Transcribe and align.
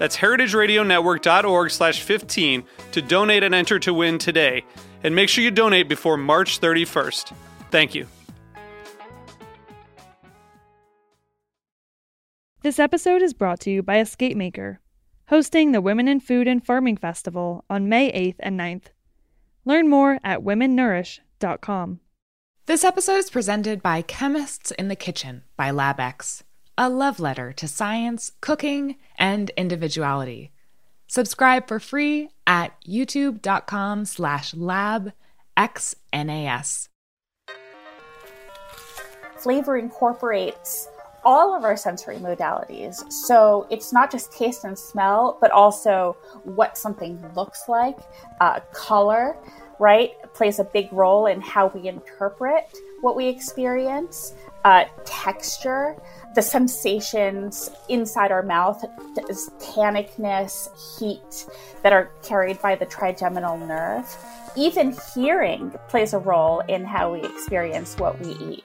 That's 0.00 0.16
heritageradionetwork.org 0.16 1.70
slash 1.70 2.00
15 2.00 2.64
to 2.92 3.02
donate 3.02 3.42
and 3.42 3.54
enter 3.54 3.78
to 3.80 3.92
win 3.92 4.16
today. 4.16 4.64
And 5.04 5.14
make 5.14 5.28
sure 5.28 5.44
you 5.44 5.50
donate 5.50 5.90
before 5.90 6.16
March 6.16 6.58
31st. 6.58 7.34
Thank 7.70 7.94
you. 7.94 8.06
This 12.62 12.78
episode 12.78 13.20
is 13.20 13.34
brought 13.34 13.60
to 13.60 13.70
you 13.70 13.82
by 13.82 14.00
Escape 14.00 14.38
Maker, 14.38 14.80
hosting 15.28 15.72
the 15.72 15.82
Women 15.82 16.08
in 16.08 16.20
Food 16.20 16.48
and 16.48 16.64
Farming 16.64 16.96
Festival 16.96 17.66
on 17.68 17.90
May 17.90 18.10
8th 18.10 18.36
and 18.38 18.58
9th. 18.58 18.84
Learn 19.66 19.90
more 19.90 20.18
at 20.24 20.40
womennourish.com. 20.40 22.00
This 22.64 22.84
episode 22.84 23.16
is 23.18 23.28
presented 23.28 23.82
by 23.82 24.00
Chemists 24.00 24.70
in 24.70 24.88
the 24.88 24.96
Kitchen 24.96 25.42
by 25.58 25.70
LabX, 25.70 26.42
a 26.80 26.88
love 26.88 27.20
letter 27.20 27.52
to 27.52 27.68
science, 27.68 28.32
cooking, 28.40 28.96
and 29.18 29.50
individuality. 29.50 30.50
Subscribe 31.08 31.68
for 31.68 31.78
free 31.78 32.30
at 32.46 32.72
youtube.com 32.88 34.06
slash 34.06 34.54
labxnas. 34.54 35.12
Flavor 39.36 39.76
incorporates 39.76 40.88
all 41.22 41.54
of 41.54 41.64
our 41.64 41.76
sensory 41.76 42.16
modalities. 42.16 43.12
So 43.12 43.66
it's 43.68 43.92
not 43.92 44.10
just 44.10 44.32
taste 44.32 44.64
and 44.64 44.78
smell, 44.78 45.36
but 45.38 45.50
also 45.50 46.16
what 46.44 46.78
something 46.78 47.22
looks 47.36 47.68
like, 47.68 47.98
uh, 48.40 48.60
color, 48.72 49.36
right, 49.78 50.12
plays 50.32 50.58
a 50.58 50.64
big 50.64 50.90
role 50.94 51.26
in 51.26 51.42
how 51.42 51.66
we 51.66 51.88
interpret 51.88 52.74
what 53.00 53.16
we 53.16 53.28
experience, 53.28 54.34
uh, 54.64 54.84
texture, 55.04 55.96
the 56.34 56.42
sensations 56.42 57.70
inside 57.88 58.30
our 58.30 58.42
mouth, 58.42 58.84
tannicness, 59.58 60.68
heat 60.98 61.46
that 61.82 61.92
are 61.92 62.10
carried 62.22 62.60
by 62.60 62.76
the 62.76 62.86
trigeminal 62.86 63.56
nerve. 63.58 64.16
Even 64.56 64.96
hearing 65.14 65.72
plays 65.88 66.12
a 66.12 66.18
role 66.18 66.60
in 66.68 66.84
how 66.84 67.12
we 67.12 67.22
experience 67.22 67.96
what 67.96 68.20
we 68.20 68.32
eat 68.44 68.64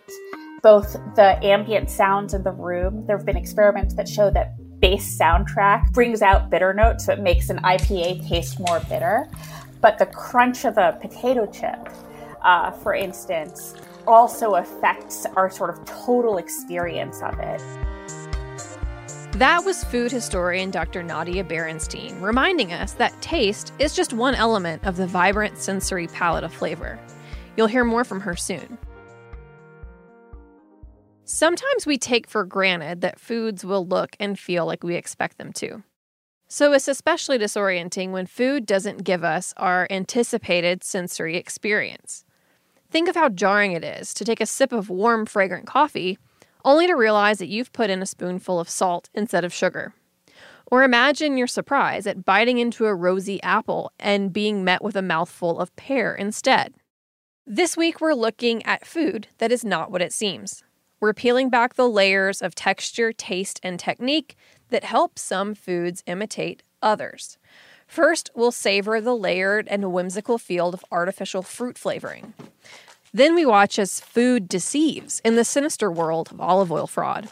both 0.65 0.93
the 1.15 1.37
ambient 1.45 1.91
sounds 1.91 2.33
in 2.33 2.41
the 2.41 2.51
room. 2.51 3.05
There 3.05 3.15
have 3.15 3.23
been 3.23 3.37
experiments 3.37 3.93
that 3.93 4.09
show 4.09 4.31
that 4.31 4.55
bass 4.79 5.15
soundtrack 5.15 5.93
brings 5.93 6.23
out 6.23 6.49
bitter 6.49 6.73
notes, 6.73 7.05
so 7.05 7.13
it 7.13 7.19
makes 7.19 7.51
an 7.51 7.59
IPA 7.59 8.27
taste 8.27 8.59
more 8.59 8.79
bitter. 8.89 9.29
But 9.79 9.99
the 9.99 10.07
crunch 10.07 10.65
of 10.65 10.79
a 10.79 10.97
potato 10.99 11.45
chip, 11.45 11.87
uh, 12.41 12.71
for 12.71 12.95
instance, 12.95 13.75
also 14.07 14.55
affects 14.55 15.25
our 15.35 15.49
sort 15.49 15.69
of 15.69 15.83
total 15.85 16.37
experience 16.37 17.21
of 17.21 17.37
it. 17.39 17.61
That 19.33 19.65
was 19.65 19.83
food 19.83 20.11
historian 20.11 20.71
Dr. 20.71 21.03
Nadia 21.03 21.43
Berenstein 21.43 22.21
reminding 22.21 22.71
us 22.71 22.93
that 22.93 23.21
taste 23.21 23.73
is 23.79 23.93
just 23.93 24.13
one 24.13 24.33
element 24.33 24.85
of 24.85 24.95
the 24.95 25.07
vibrant 25.07 25.57
sensory 25.57 26.07
palette 26.07 26.45
of 26.45 26.53
flavor. 26.53 26.97
You'll 27.57 27.67
hear 27.67 27.83
more 27.83 28.05
from 28.05 28.21
her 28.21 28.35
soon. 28.35 28.77
Sometimes 31.25 31.85
we 31.85 31.97
take 31.97 32.29
for 32.29 32.45
granted 32.45 33.01
that 33.01 33.19
foods 33.19 33.65
will 33.65 33.85
look 33.85 34.15
and 34.19 34.39
feel 34.39 34.65
like 34.65 34.83
we 34.83 34.95
expect 34.95 35.37
them 35.37 35.51
to. 35.53 35.83
So 36.47 36.71
it's 36.71 36.87
especially 36.87 37.39
disorienting 37.39 38.11
when 38.11 38.27
food 38.27 38.65
doesn't 38.65 39.03
give 39.03 39.23
us 39.23 39.53
our 39.57 39.87
anticipated 39.89 40.83
sensory 40.83 41.35
experience. 41.35 42.23
Think 42.89 43.09
of 43.09 43.15
how 43.15 43.29
jarring 43.29 43.73
it 43.73 43.83
is 43.83 44.13
to 44.13 44.25
take 44.25 44.41
a 44.41 44.45
sip 44.45 44.71
of 44.71 44.89
warm, 44.89 45.25
fragrant 45.25 45.65
coffee 45.67 46.17
only 46.65 46.87
to 46.87 46.95
realize 46.95 47.37
that 47.37 47.47
you've 47.47 47.71
put 47.71 47.89
in 47.89 48.01
a 48.01 48.05
spoonful 48.07 48.59
of 48.59 48.69
salt 48.69 49.09
instead 49.13 49.45
of 49.45 49.53
sugar. 49.53 49.93
Or 50.65 50.83
imagine 50.83 51.37
your 51.37 51.47
surprise 51.47 52.07
at 52.07 52.25
biting 52.25 52.57
into 52.57 52.87
a 52.87 52.95
rosy 52.95 53.41
apple 53.43 53.91
and 53.99 54.33
being 54.33 54.63
met 54.63 54.83
with 54.83 54.95
a 54.95 55.03
mouthful 55.03 55.59
of 55.59 55.75
pear 55.75 56.15
instead. 56.15 56.73
This 57.45 57.77
week, 57.77 58.01
we're 58.01 58.15
looking 58.15 58.65
at 58.65 58.87
food 58.87 59.27
that 59.37 59.51
is 59.51 59.63
not 59.63 59.91
what 59.91 60.01
it 60.01 60.11
seems. 60.11 60.63
We're 60.99 61.13
peeling 61.13 61.51
back 61.51 61.75
the 61.75 61.87
layers 61.87 62.41
of 62.41 62.55
texture, 62.55 63.13
taste, 63.13 63.59
and 63.61 63.79
technique 63.79 64.35
that 64.69 64.83
help 64.83 65.19
some 65.19 65.53
foods 65.53 66.01
imitate 66.07 66.63
others. 66.81 67.37
First, 67.87 68.29
we'll 68.35 68.51
savor 68.51 68.99
the 68.99 69.15
layered 69.15 69.67
and 69.67 69.91
whimsical 69.91 70.37
field 70.37 70.73
of 70.73 70.85
artificial 70.91 71.41
fruit 71.41 71.77
flavoring. 71.77 72.33
Then 73.13 73.35
we 73.35 73.45
watch 73.45 73.79
as 73.79 73.99
food 73.99 74.49
deceives 74.49 75.21
in 75.23 75.35
the 75.35 75.45
sinister 75.45 75.91
world 75.91 76.31
of 76.31 76.41
olive 76.41 76.71
oil 76.71 76.87
fraud. 76.87 77.29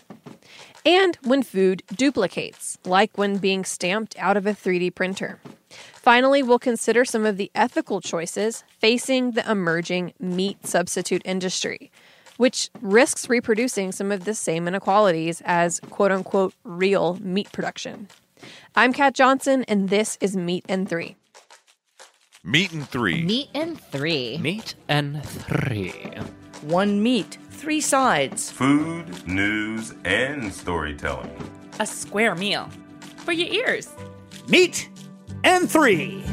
And 0.85 1.17
when 1.23 1.43
food 1.43 1.83
duplicates, 1.93 2.77
like 2.85 3.17
when 3.17 3.37
being 3.37 3.65
stamped 3.65 4.15
out 4.17 4.37
of 4.37 4.45
a 4.45 4.53
3D 4.53 4.95
printer. 4.95 5.39
Finally, 5.69 6.43
we'll 6.43 6.59
consider 6.59 7.05
some 7.05 7.25
of 7.25 7.37
the 7.37 7.51
ethical 7.55 8.01
choices 8.01 8.63
facing 8.79 9.31
the 9.31 9.49
emerging 9.49 10.13
meat 10.19 10.65
substitute 10.67 11.21
industry 11.25 11.91
which 12.37 12.69
risks 12.81 13.29
reproducing 13.29 13.91
some 13.91 14.11
of 14.11 14.25
the 14.25 14.33
same 14.33 14.67
inequalities 14.67 15.41
as 15.45 15.79
quote 15.89 16.11
unquote 16.11 16.53
real 16.63 17.17
meat 17.21 17.51
production. 17.51 18.07
I'm 18.75 18.93
Kat 18.93 19.13
Johnson, 19.13 19.63
and 19.67 19.89
this 19.89 20.17
is 20.21 20.35
Meat 20.35 20.65
and 20.67 20.87
Three. 20.87 21.15
Meat 22.43 22.73
and 22.73 22.89
Three. 22.89 23.23
Meat 23.23 23.49
and 23.53 23.79
Three. 23.79 24.37
Meat 24.37 24.75
and 24.87 25.23
Three. 25.23 25.93
One 26.61 27.03
meat, 27.03 27.37
three 27.51 27.81
sides. 27.81 28.51
Food, 28.51 29.27
news, 29.27 29.93
and 30.05 30.53
storytelling. 30.53 31.31
A 31.79 31.85
square 31.85 32.35
meal 32.35 32.69
for 33.17 33.31
your 33.31 33.47
ears. 33.47 33.89
Meat 34.47 34.89
and 35.43 35.69
Three. 35.69 36.23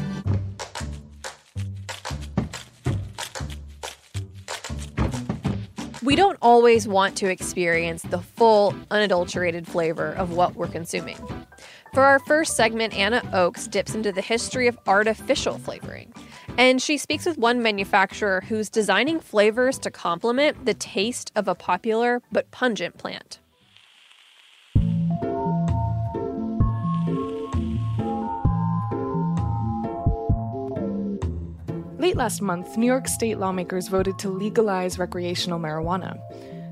We 6.03 6.15
don't 6.15 6.37
always 6.41 6.87
want 6.87 7.15
to 7.17 7.29
experience 7.29 8.01
the 8.01 8.19
full, 8.19 8.73
unadulterated 8.89 9.67
flavor 9.67 10.13
of 10.13 10.33
what 10.33 10.55
we're 10.55 10.67
consuming. 10.67 11.17
For 11.93 12.03
our 12.03 12.19
first 12.19 12.55
segment, 12.55 12.93
Anna 12.93 13.21
Oakes 13.33 13.67
dips 13.67 13.95
into 13.95 14.13
the 14.13 14.21
history 14.21 14.67
of 14.67 14.79
artificial 14.87 15.57
flavoring. 15.57 16.13
And 16.57 16.81
she 16.81 16.97
speaks 16.97 17.25
with 17.25 17.37
one 17.37 17.61
manufacturer 17.61 18.45
who's 18.47 18.69
designing 18.69 19.19
flavors 19.19 19.77
to 19.79 19.91
complement 19.91 20.65
the 20.65 20.73
taste 20.73 21.33
of 21.35 21.49
a 21.49 21.55
popular 21.55 22.21
but 22.31 22.49
pungent 22.49 22.97
plant. 22.97 23.39
Late 31.99 32.15
last 32.15 32.41
month, 32.41 32.77
New 32.77 32.87
York 32.87 33.09
state 33.09 33.37
lawmakers 33.37 33.89
voted 33.89 34.17
to 34.19 34.29
legalize 34.29 34.97
recreational 34.97 35.59
marijuana. 35.59 36.17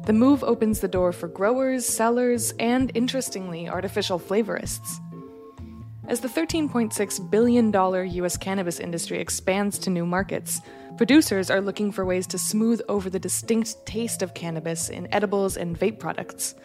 The 0.06 0.14
move 0.14 0.46
opens 0.46 0.80
the 0.80 0.88
door 0.88 1.12
for 1.12 1.28
growers, 1.28 1.86
sellers, 1.86 2.54
and, 2.58 2.90
interestingly, 2.96 3.68
artificial 3.68 4.18
flavorists. 4.18 5.00
As 6.10 6.22
the 6.22 6.28
$13.6 6.28 7.30
billion 7.30 7.72
US 7.72 8.36
cannabis 8.36 8.80
industry 8.80 9.20
expands 9.20 9.78
to 9.78 9.92
new 9.92 10.08
markets, 10.08 10.60
producers 10.98 11.52
are 11.52 11.62
looking 11.62 11.92
for 11.92 12.04
ways 12.04 12.26
to 12.28 12.40
smooth 12.40 12.82
over 12.90 13.12
the 13.12 13.20
distinct 13.20 13.86
taste 13.86 14.24
of 14.24 14.34
cannabis 14.34 14.90
in 14.90 15.08
edibles 15.14 15.56
and 15.56 15.80
vape 15.80 16.00
products. 16.00 16.56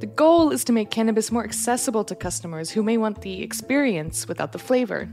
The 0.00 0.06
goal 0.06 0.50
is 0.50 0.64
to 0.64 0.72
make 0.72 0.90
cannabis 0.90 1.30
more 1.30 1.44
accessible 1.44 2.02
to 2.02 2.16
customers 2.16 2.68
who 2.68 2.82
may 2.82 2.96
want 2.96 3.20
the 3.20 3.40
experience 3.44 4.26
without 4.26 4.50
the 4.50 4.58
flavor. 4.58 5.04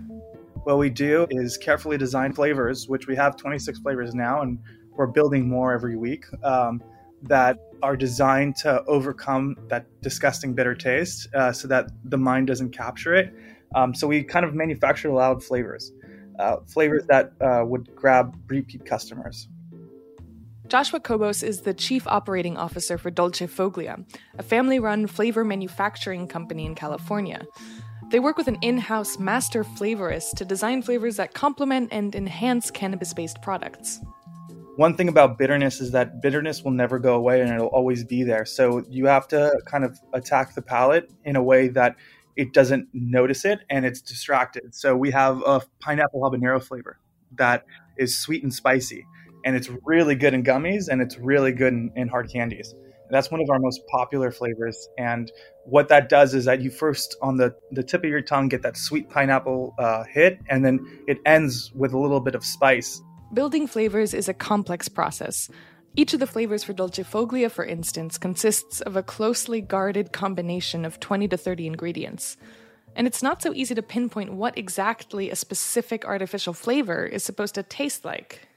What 0.64 0.80
we 0.80 0.90
do 0.90 1.28
is 1.30 1.56
carefully 1.56 2.00
design 2.00 2.34
flavors, 2.34 2.90
which 2.90 3.06
we 3.06 3.16
have 3.16 3.38
26 3.38 3.78
flavors 3.82 4.16
now, 4.16 4.42
and 4.42 4.58
we're 4.94 5.06
building 5.06 5.48
more 5.48 5.72
every 5.72 5.98
week 5.98 6.26
um, 6.44 6.82
that 7.22 7.60
are 7.84 7.96
designed 7.96 8.56
to 8.56 8.84
overcome 8.86 9.56
that 9.68 9.86
disgusting 10.02 10.56
bitter 10.56 10.74
taste 10.74 11.28
uh, 11.36 11.52
so 11.52 11.68
that 11.68 11.92
the 12.06 12.18
mind 12.18 12.48
doesn't 12.48 12.72
capture 12.72 13.14
it. 13.14 13.32
Um, 13.76 13.94
so 13.94 14.08
we 14.08 14.24
kind 14.24 14.46
of 14.46 14.54
manufacture 14.54 15.12
loud 15.12 15.44
flavors, 15.44 15.92
uh, 16.40 16.58
flavors 16.68 17.06
that 17.08 17.32
uh, 17.42 17.64
would 17.66 17.96
grab 17.96 18.36
repeat 18.48 18.86
customers. 18.86 19.48
Joshua 20.68 21.00
Cobos 21.00 21.44
is 21.44 21.62
the 21.62 21.74
chief 21.74 22.06
operating 22.08 22.58
officer 22.58 22.98
for 22.98 23.10
Dolce 23.10 23.48
Foglia, 23.48 24.04
a 24.38 24.44
family 24.44 24.80
run 24.80 25.08
flavor 25.08 25.46
manufacturing 25.46 26.28
company 26.28 26.66
in 26.66 26.76
California. 26.76 27.46
They 28.10 28.20
work 28.20 28.38
with 28.38 28.48
an 28.50 28.58
in 28.62 28.78
house 28.78 29.18
master 29.18 29.64
flavorist 29.64 30.36
to 30.36 30.46
design 30.46 30.82
flavors 30.82 31.18
that 31.18 31.34
complement 31.34 31.90
and 31.92 32.14
enhance 32.16 32.70
cannabis 32.70 33.14
based 33.14 33.42
products. 33.42 34.02
One 34.76 34.96
thing 34.96 35.10
about 35.10 35.38
bitterness 35.38 35.82
is 35.82 35.92
that 35.92 36.22
bitterness 36.22 36.64
will 36.64 36.72
never 36.72 37.00
go 37.00 37.16
away 37.16 37.42
and 37.42 37.52
it'll 37.52 37.68
always 37.68 38.04
be 38.04 38.24
there. 38.24 38.46
So 38.46 38.84
you 38.90 39.08
have 39.08 39.28
to 39.30 39.60
kind 39.66 39.84
of 39.84 40.00
attack 40.14 40.54
the 40.54 40.62
palate 40.62 41.10
in 41.26 41.36
a 41.36 41.44
way 41.44 41.70
that 41.70 41.96
it 42.38 42.54
doesn't 42.54 42.88
notice 42.94 43.44
it 43.44 43.60
and 43.70 43.86
it's 43.86 44.00
distracted. 44.00 44.74
So 44.76 44.96
we 44.96 45.12
have 45.12 45.42
a 45.46 45.62
pineapple 45.80 46.22
habanero 46.22 46.64
flavor 46.64 47.00
that 47.36 47.66
is 47.98 48.18
sweet 48.18 48.44
and 48.44 48.54
spicy 48.54 49.06
and 49.44 49.56
it's 49.56 49.70
really 49.84 50.16
good 50.16 50.34
in 50.34 50.44
gummies 50.44 50.88
and 50.88 51.02
it's 51.02 51.18
really 51.18 51.52
good 51.52 51.74
in, 51.74 51.92
in 51.96 52.08
hard 52.08 52.30
candies. 52.32 52.74
That's 53.10 53.32
one 53.32 53.42
of 53.42 53.50
our 53.50 53.60
most 53.60 53.82
popular 53.88 54.32
flavors. 54.32 54.88
And 54.98 55.32
what 55.64 55.88
that 55.90 56.10
does 56.10 56.34
is 56.34 56.46
that 56.46 56.62
you 56.62 56.70
first, 56.70 57.16
on 57.22 57.38
the, 57.38 57.56
the 57.72 57.82
tip 57.82 58.04
of 58.04 58.10
your 58.10 58.22
tongue, 58.22 58.50
get 58.50 58.62
that 58.64 58.78
sweet 58.78 59.10
pineapple 59.10 59.74
uh, 59.80 60.04
hit, 60.04 60.40
and 60.50 60.66
then 60.66 60.86
it 61.08 61.20
ends 61.26 61.72
with 61.74 61.94
a 61.94 61.98
little 61.98 62.20
bit 62.20 62.36
of 62.36 62.44
spice. 62.44 63.02
Building 63.34 63.66
flavors 63.66 64.14
is 64.14 64.28
a 64.28 64.34
complex 64.34 64.90
process. 64.90 65.50
Each 65.98 66.14
of 66.14 66.20
the 66.20 66.28
flavors 66.28 66.64
for 66.64 66.74
Dolce 66.74 67.04
Foglia, 67.04 67.52
for 67.52 67.66
instance, 67.66 68.18
consists 68.18 68.82
of 68.82 68.96
a 68.96 69.04
closely 69.04 69.62
guarded 69.62 70.14
combination 70.14 70.86
of 70.86 71.00
20 71.00 71.28
to 71.28 71.38
30 71.38 71.68
ingredients. 71.68 72.38
And 72.96 73.08
it's 73.08 73.24
not 73.24 73.42
so 73.42 73.54
easy 73.54 73.76
to 73.76 73.82
pinpoint 73.82 74.32
what 74.32 74.58
exactly 74.58 75.30
a 75.30 75.36
specific 75.36 76.06
artificial 76.06 76.54
flavor 76.54 77.06
is 77.06 77.24
supposed 77.24 77.56
to 77.56 77.64
taste 77.64 78.06
like 78.06 78.48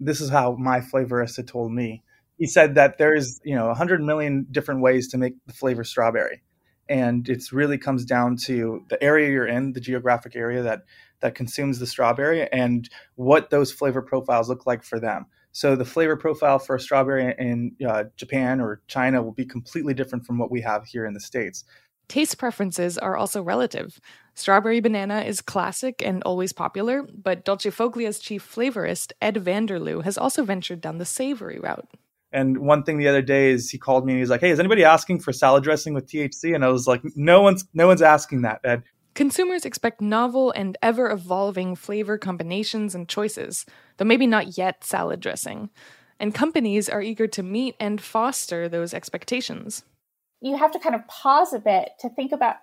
this 0.00 0.20
is 0.20 0.30
how 0.30 0.56
my 0.58 0.80
flavorist 0.80 1.36
had 1.36 1.48
told 1.48 1.72
me. 1.72 2.02
He 2.38 2.46
said 2.46 2.76
that 2.76 2.98
there's, 2.98 3.40
you 3.44 3.54
know, 3.54 3.66
100 3.66 4.00
million 4.00 4.46
different 4.50 4.80
ways 4.80 5.08
to 5.08 5.18
make 5.18 5.34
the 5.46 5.52
flavor 5.52 5.84
strawberry. 5.84 6.42
And 6.88 7.28
it 7.28 7.52
really 7.52 7.78
comes 7.78 8.04
down 8.04 8.36
to 8.44 8.84
the 8.88 9.02
area 9.02 9.30
you're 9.30 9.46
in, 9.46 9.72
the 9.72 9.80
geographic 9.80 10.36
area 10.36 10.62
that 10.62 10.82
that 11.20 11.34
consumes 11.34 11.80
the 11.80 11.86
strawberry 11.86 12.48
and 12.52 12.88
what 13.16 13.50
those 13.50 13.72
flavor 13.72 14.00
profiles 14.00 14.48
look 14.48 14.66
like 14.66 14.84
for 14.84 15.00
them. 15.00 15.26
So 15.58 15.74
the 15.74 15.84
flavor 15.84 16.16
profile 16.16 16.60
for 16.60 16.76
a 16.76 16.80
strawberry 16.80 17.34
in 17.36 17.74
uh, 17.84 18.04
Japan 18.16 18.60
or 18.60 18.80
China 18.86 19.20
will 19.20 19.32
be 19.32 19.44
completely 19.44 19.92
different 19.92 20.24
from 20.24 20.38
what 20.38 20.52
we 20.52 20.60
have 20.60 20.86
here 20.86 21.04
in 21.04 21.14
the 21.14 21.20
States. 21.20 21.64
Taste 22.06 22.38
preferences 22.38 22.96
are 22.96 23.16
also 23.16 23.42
relative. 23.42 24.00
Strawberry 24.36 24.78
banana 24.78 25.22
is 25.22 25.40
classic 25.40 26.00
and 26.00 26.22
always 26.22 26.52
popular, 26.52 27.02
but 27.02 27.44
Dolce 27.44 27.70
Foglia's 27.70 28.20
chief 28.20 28.48
flavorist, 28.48 29.10
Ed 29.20 29.34
Vanderloo, 29.34 30.04
has 30.04 30.16
also 30.16 30.44
ventured 30.44 30.80
down 30.80 30.98
the 30.98 31.04
savory 31.04 31.58
route. 31.58 31.88
And 32.30 32.58
one 32.58 32.84
thing 32.84 32.98
the 32.98 33.08
other 33.08 33.22
day 33.22 33.50
is 33.50 33.68
he 33.68 33.78
called 33.78 34.06
me 34.06 34.12
and 34.12 34.20
he's 34.20 34.30
like, 34.30 34.42
"Hey, 34.42 34.50
is 34.50 34.60
anybody 34.60 34.84
asking 34.84 35.18
for 35.18 35.32
salad 35.32 35.64
dressing 35.64 35.92
with 35.92 36.06
THC?" 36.06 36.54
And 36.54 36.64
I 36.64 36.68
was 36.68 36.86
like, 36.86 37.02
"No 37.16 37.42
one's 37.42 37.64
no 37.74 37.88
one's 37.88 38.02
asking 38.02 38.42
that, 38.42 38.60
Ed." 38.62 38.84
Consumers 39.18 39.64
expect 39.66 40.00
novel 40.00 40.52
and 40.52 40.78
ever 40.80 41.10
evolving 41.10 41.74
flavor 41.74 42.16
combinations 42.16 42.94
and 42.94 43.08
choices, 43.08 43.66
though 43.96 44.04
maybe 44.06 44.26
not 44.26 44.56
yet 44.56 44.84
salad 44.84 45.20
dressing. 45.20 45.70
And 46.18 46.34
companies 46.34 46.88
are 46.88 47.02
eager 47.02 47.26
to 47.26 47.42
meet 47.42 47.76
and 47.78 48.00
foster 48.00 48.68
those 48.68 48.94
expectations 48.94 49.82
you 50.40 50.56
have 50.56 50.72
to 50.72 50.78
kind 50.78 50.94
of 50.94 51.06
pause 51.08 51.52
a 51.52 51.58
bit 51.58 51.90
to 52.00 52.08
think 52.08 52.32
about 52.32 52.56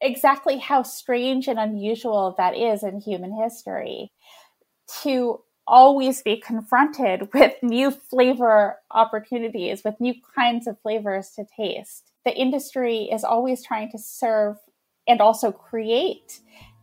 exactly 0.00 0.58
how 0.58 0.82
strange 0.82 1.48
and 1.48 1.58
unusual 1.58 2.34
that 2.36 2.56
is 2.56 2.82
in 2.82 3.00
human 3.00 3.32
history 3.32 4.12
to 5.02 5.40
always 5.66 6.20
be 6.22 6.36
confronted 6.36 7.28
with 7.34 7.54
new 7.62 7.90
flavor 7.90 8.78
opportunities, 8.90 9.82
with 9.84 9.98
new 10.00 10.14
kinds 10.34 10.66
of 10.66 10.80
flavors 10.82 11.30
to 11.30 11.46
taste. 11.56 12.12
The 12.24 12.36
industry 12.36 13.08
is 13.10 13.24
always 13.24 13.62
trying 13.62 13.90
to 13.92 13.98
serve 13.98 14.56
and 15.06 15.20
also 15.20 15.52
create 15.52 16.40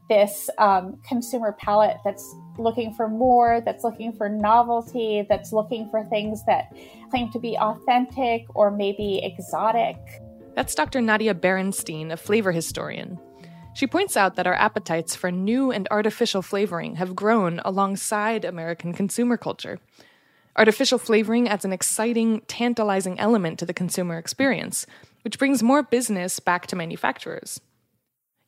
this 0.09 0.49
um, 0.57 0.99
consumer 1.07 1.53
palette 1.53 1.97
that's 2.03 2.35
looking 2.57 2.93
for 2.93 3.07
more, 3.07 3.61
that's 3.61 3.83
looking 3.83 4.11
for 4.11 4.27
novelty, 4.27 5.25
that's 5.29 5.53
looking 5.53 5.89
for 5.89 6.03
things 6.05 6.43
that 6.45 6.75
claim 7.09 7.31
to 7.31 7.39
be 7.39 7.57
authentic 7.57 8.45
or 8.53 8.71
maybe 8.71 9.21
exotic. 9.23 9.95
That's 10.53 10.75
Dr. 10.75 10.99
Nadia 10.99 11.33
Berenstein, 11.33 12.11
a 12.11 12.17
flavor 12.17 12.51
historian. 12.51 13.17
She 13.73 13.87
points 13.87 14.17
out 14.17 14.35
that 14.35 14.47
our 14.47 14.53
appetites 14.53 15.15
for 15.15 15.31
new 15.31 15.71
and 15.71 15.87
artificial 15.89 16.41
flavoring 16.41 16.95
have 16.95 17.15
grown 17.15 17.61
alongside 17.63 18.43
American 18.43 18.91
consumer 18.91 19.37
culture. 19.37 19.79
Artificial 20.57 20.97
flavoring 20.97 21.47
adds 21.47 21.63
an 21.63 21.71
exciting, 21.71 22.41
tantalizing 22.47 23.17
element 23.17 23.59
to 23.59 23.65
the 23.65 23.73
consumer 23.73 24.17
experience, 24.17 24.85
which 25.23 25.39
brings 25.39 25.63
more 25.63 25.83
business 25.83 26.41
back 26.41 26.67
to 26.67 26.75
manufacturers. 26.75 27.61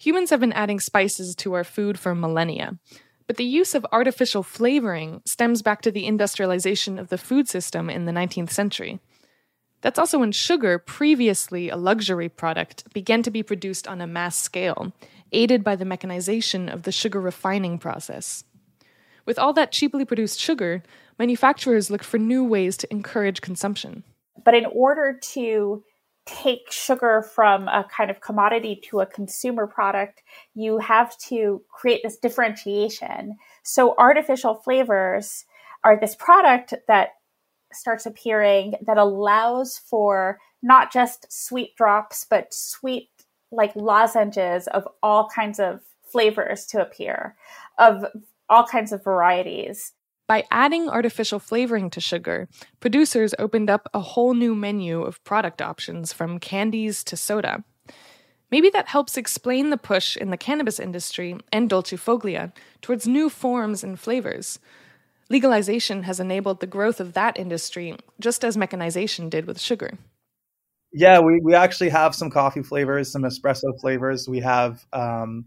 Humans 0.04 0.32
have 0.32 0.42
been 0.42 0.52
adding 0.52 0.82
spices 0.82 1.34
to 1.38 1.54
our 1.54 1.64
food 1.64 1.98
for 1.98 2.14
millennia, 2.14 2.78
but 3.26 3.38
the 3.38 3.46
use 3.46 3.74
of 3.74 3.86
artificial 3.94 4.44
flavoring 4.44 5.22
stems 5.26 5.62
back 5.62 5.82
to 5.82 5.92
the 5.92 6.06
industrialization 6.06 7.00
of 7.00 7.08
the 7.08 7.18
food 7.18 7.48
system 7.48 7.90
in 7.90 8.04
the 8.04 8.12
19th 8.12 8.50
century. 8.50 9.00
That's 9.80 9.98
also 9.98 10.20
when 10.20 10.34
sugar, 10.34 10.78
previously 10.78 11.70
a 11.70 11.78
luxury 11.78 12.28
product, 12.28 12.94
began 12.94 13.24
to 13.24 13.32
be 13.32 13.44
produced 13.44 13.88
on 13.88 14.02
a 14.02 14.08
mass 14.08 14.36
scale, 14.36 14.92
aided 15.32 15.64
by 15.64 15.78
the 15.78 15.86
mechanization 15.86 16.68
of 16.68 16.84
the 16.84 16.92
sugar 16.92 17.22
refining 17.22 17.78
process. 17.78 18.44
With 19.26 19.40
all 19.40 19.54
that 19.54 19.72
cheaply 19.72 20.04
produced 20.04 20.38
sugar, 20.38 20.84
manufacturers 21.18 21.90
looked 21.90 22.04
for 22.04 22.18
new 22.18 22.44
ways 22.44 22.76
to 22.76 22.92
encourage 22.92 23.40
consumption. 23.40 24.04
But 24.44 24.54
in 24.54 24.66
order 24.66 25.18
to 25.32 25.86
take 26.26 26.72
sugar 26.72 27.22
from 27.22 27.68
a 27.68 27.86
kind 27.96 28.10
of 28.10 28.22
commodity 28.22 28.80
to 28.90 29.02
a 29.02 29.06
consumer 29.06 29.68
product, 29.68 30.24
you 30.54 30.80
have 30.80 31.18
to 31.18 31.62
create 31.70 32.02
this 32.04 32.18
differentiation. 32.18 33.38
So, 33.64 33.96
artificial 33.98 34.56
flavors 34.56 35.46
are 35.84 36.00
this 36.00 36.16
product 36.16 36.74
that 36.88 37.10
starts 37.74 38.06
appearing 38.06 38.76
that 38.86 38.98
allows 38.98 39.78
for 39.78 40.40
not 40.62 40.92
just 40.94 41.26
sweet 41.30 41.76
drops, 41.76 42.26
but 42.30 42.54
sweet 42.54 43.10
like 43.52 43.76
lozenges 43.76 44.68
of 44.68 44.88
all 45.02 45.28
kinds 45.28 45.60
of 45.60 45.82
flavors 46.04 46.66
to 46.68 46.82
appear, 46.82 47.36
of 47.78 48.06
all 48.50 48.66
kinds 48.66 48.92
of 48.92 49.04
varieties. 49.04 49.94
By 50.28 50.46
adding 50.50 50.90
artificial 50.90 51.40
flavoring 51.40 51.90
to 51.92 52.00
sugar, 52.00 52.48
producers 52.80 53.36
opened 53.38 53.70
up 53.70 53.90
a 53.94 54.00
whole 54.00 54.34
new 54.34 54.56
menu 54.56 55.02
of 55.02 55.24
product 55.24 55.62
options 55.62 56.14
from 56.14 56.40
candies 56.40 57.04
to 57.06 57.18
soda. 57.18 57.64
Maybe 58.50 58.70
that 58.70 58.88
helps 58.88 59.18
explain 59.18 59.70
the 59.70 59.78
push 59.78 60.16
in 60.16 60.30
the 60.30 60.38
cannabis 60.38 60.80
industry 60.80 61.38
and 61.52 61.70
Dolce 61.70 61.98
Foglia 61.98 62.54
towards 62.82 63.08
new 63.08 63.30
forms 63.30 63.84
and 63.84 64.00
flavors. 64.00 64.60
Legalization 65.30 66.04
has 66.04 66.20
enabled 66.20 66.60
the 66.60 66.68
growth 66.68 67.00
of 67.00 67.14
that 67.14 67.38
industry, 67.38 67.98
just 68.20 68.46
as 68.46 68.56
mechanization 68.56 69.28
did 69.28 69.46
with 69.48 69.60
sugar. 69.60 69.98
Yeah, 70.94 71.20
we, 71.20 71.42
we 71.42 71.56
actually 71.56 71.90
have 71.90 72.14
some 72.14 72.30
coffee 72.30 72.62
flavors, 72.62 73.12
some 73.12 73.24
espresso 73.24 73.78
flavors. 73.80 74.30
We 74.30 74.42
have 74.42 74.86
um, 74.94 75.46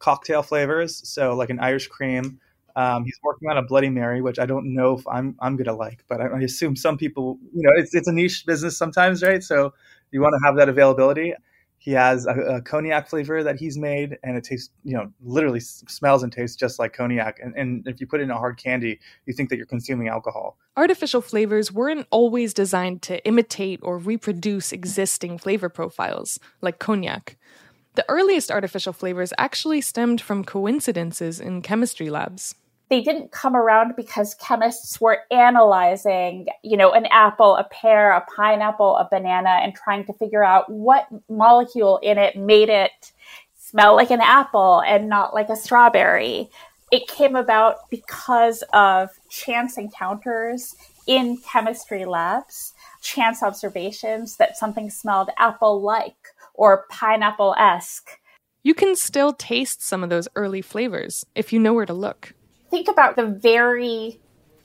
cocktail 0.00 0.42
flavors, 0.42 1.08
so 1.08 1.34
like 1.34 1.50
an 1.50 1.60
Irish 1.60 1.86
cream. 1.86 2.40
Um, 2.76 3.04
he's 3.04 3.18
working 3.22 3.48
on 3.48 3.56
a 3.56 3.62
Bloody 3.62 3.88
Mary, 3.88 4.20
which 4.20 4.38
I 4.38 4.46
don't 4.46 4.74
know 4.74 4.96
if 4.98 5.06
I'm 5.06 5.36
I'm 5.40 5.56
gonna 5.56 5.76
like, 5.76 6.04
but 6.08 6.20
I, 6.20 6.26
I 6.26 6.40
assume 6.40 6.74
some 6.76 6.98
people, 6.98 7.38
you 7.54 7.62
know, 7.62 7.72
it's 7.76 7.94
it's 7.94 8.08
a 8.08 8.12
niche 8.12 8.44
business 8.46 8.76
sometimes, 8.76 9.22
right? 9.22 9.42
So 9.42 9.72
you 10.10 10.20
want 10.20 10.34
to 10.40 10.46
have 10.46 10.56
that 10.56 10.68
availability. 10.68 11.34
He 11.78 11.90
has 11.90 12.24
a, 12.26 12.30
a, 12.30 12.62
cognac 12.62 13.08
flavor 13.08 13.42
that 13.42 13.60
he's 13.60 13.76
made, 13.76 14.16
and 14.22 14.38
it 14.38 14.44
tastes, 14.44 14.70
you 14.84 14.96
know, 14.96 15.12
literally 15.22 15.60
smells 15.60 16.22
and 16.22 16.32
tastes 16.32 16.56
just 16.56 16.78
like 16.78 16.94
cognac. 16.94 17.38
And, 17.42 17.54
and 17.56 17.86
if 17.86 18.00
you 18.00 18.06
put 18.06 18.20
it 18.20 18.22
in 18.22 18.30
a 18.30 18.38
hard 18.38 18.56
candy, 18.56 19.00
you 19.26 19.34
think 19.34 19.50
that 19.50 19.58
you're 19.58 19.66
consuming 19.66 20.08
alcohol. 20.08 20.56
Artificial 20.78 21.20
flavors 21.20 21.70
weren't 21.70 22.06
always 22.10 22.54
designed 22.54 23.02
to 23.02 23.22
imitate 23.26 23.80
or 23.82 23.98
reproduce 23.98 24.72
existing 24.72 25.36
flavor 25.36 25.68
profiles, 25.68 26.40
like 26.62 26.78
cognac. 26.78 27.36
The 27.96 28.06
earliest 28.08 28.50
artificial 28.50 28.94
flavors 28.94 29.34
actually 29.36 29.82
stemmed 29.82 30.22
from 30.22 30.42
coincidences 30.42 31.38
in 31.38 31.60
chemistry 31.60 32.08
labs 32.08 32.54
they 32.94 33.00
didn't 33.00 33.32
come 33.32 33.56
around 33.56 33.96
because 33.96 34.36
chemists 34.36 35.00
were 35.00 35.22
analyzing, 35.32 36.46
you 36.62 36.76
know, 36.76 36.92
an 36.92 37.06
apple, 37.06 37.56
a 37.56 37.64
pear, 37.64 38.12
a 38.12 38.24
pineapple, 38.36 38.96
a 38.98 39.08
banana, 39.10 39.48
and 39.50 39.74
trying 39.74 40.04
to 40.04 40.12
figure 40.12 40.44
out 40.44 40.70
what 40.70 41.08
molecule 41.28 41.98
in 42.04 42.18
it 42.18 42.36
made 42.36 42.68
it 42.68 43.10
smell 43.56 43.96
like 43.96 44.12
an 44.12 44.20
apple 44.20 44.80
and 44.86 45.08
not 45.08 45.34
like 45.34 45.48
a 45.48 45.56
strawberry. 45.56 46.48
it 46.92 47.08
came 47.08 47.34
about 47.34 47.90
because 47.90 48.62
of 48.72 49.10
chance 49.28 49.76
encounters 49.76 50.76
in 51.08 51.36
chemistry 51.38 52.04
labs, 52.04 52.74
chance 53.02 53.42
observations 53.42 54.36
that 54.36 54.56
something 54.56 54.88
smelled 54.88 55.30
apple 55.36 55.82
like 55.82 56.28
or 56.54 56.84
pineapple 56.90 57.56
esque. 57.58 58.20
You 58.62 58.72
can 58.72 58.94
still 58.94 59.32
taste 59.32 59.82
some 59.82 60.04
of 60.04 60.10
those 60.10 60.28
early 60.36 60.62
flavors 60.62 61.26
if 61.34 61.52
you 61.52 61.58
know 61.58 61.74
where 61.74 61.86
to 61.86 61.92
look. 61.92 62.34
Think 62.74 62.88
about 62.88 63.14
the 63.14 63.26
very 63.26 64.18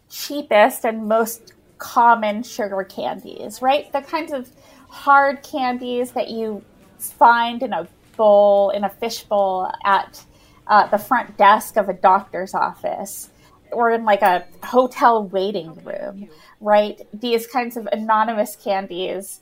cheapest 0.10 0.84
and 0.84 1.08
most 1.08 1.54
common 1.78 2.42
sugar 2.42 2.84
candies, 2.84 3.62
right? 3.62 3.94
The 3.94 4.02
kinds 4.02 4.34
of 4.34 4.50
hard 4.88 5.44
candies 5.44 6.14
that 6.14 6.28
you 6.28 6.64
find 6.98 7.62
in 7.62 7.72
a 7.72 7.88
bowl, 8.18 8.72
in 8.72 8.84
a 8.84 8.90
fishbowl 8.90 9.72
at 9.86 10.26
uh, 10.66 10.88
the 10.88 10.98
front 10.98 11.38
desk 11.38 11.78
of 11.78 11.88
a 11.88 11.94
doctor's 11.94 12.56
office 12.56 13.30
or 13.72 13.92
in 13.92 14.06
like 14.06 14.24
a 14.24 14.44
hotel 14.64 15.26
waiting 15.26 15.76
room, 15.84 16.30
right? 16.62 17.00
These 17.14 17.46
kinds 17.46 17.78
of 17.78 17.86
anonymous 17.92 18.56
candies 18.56 19.40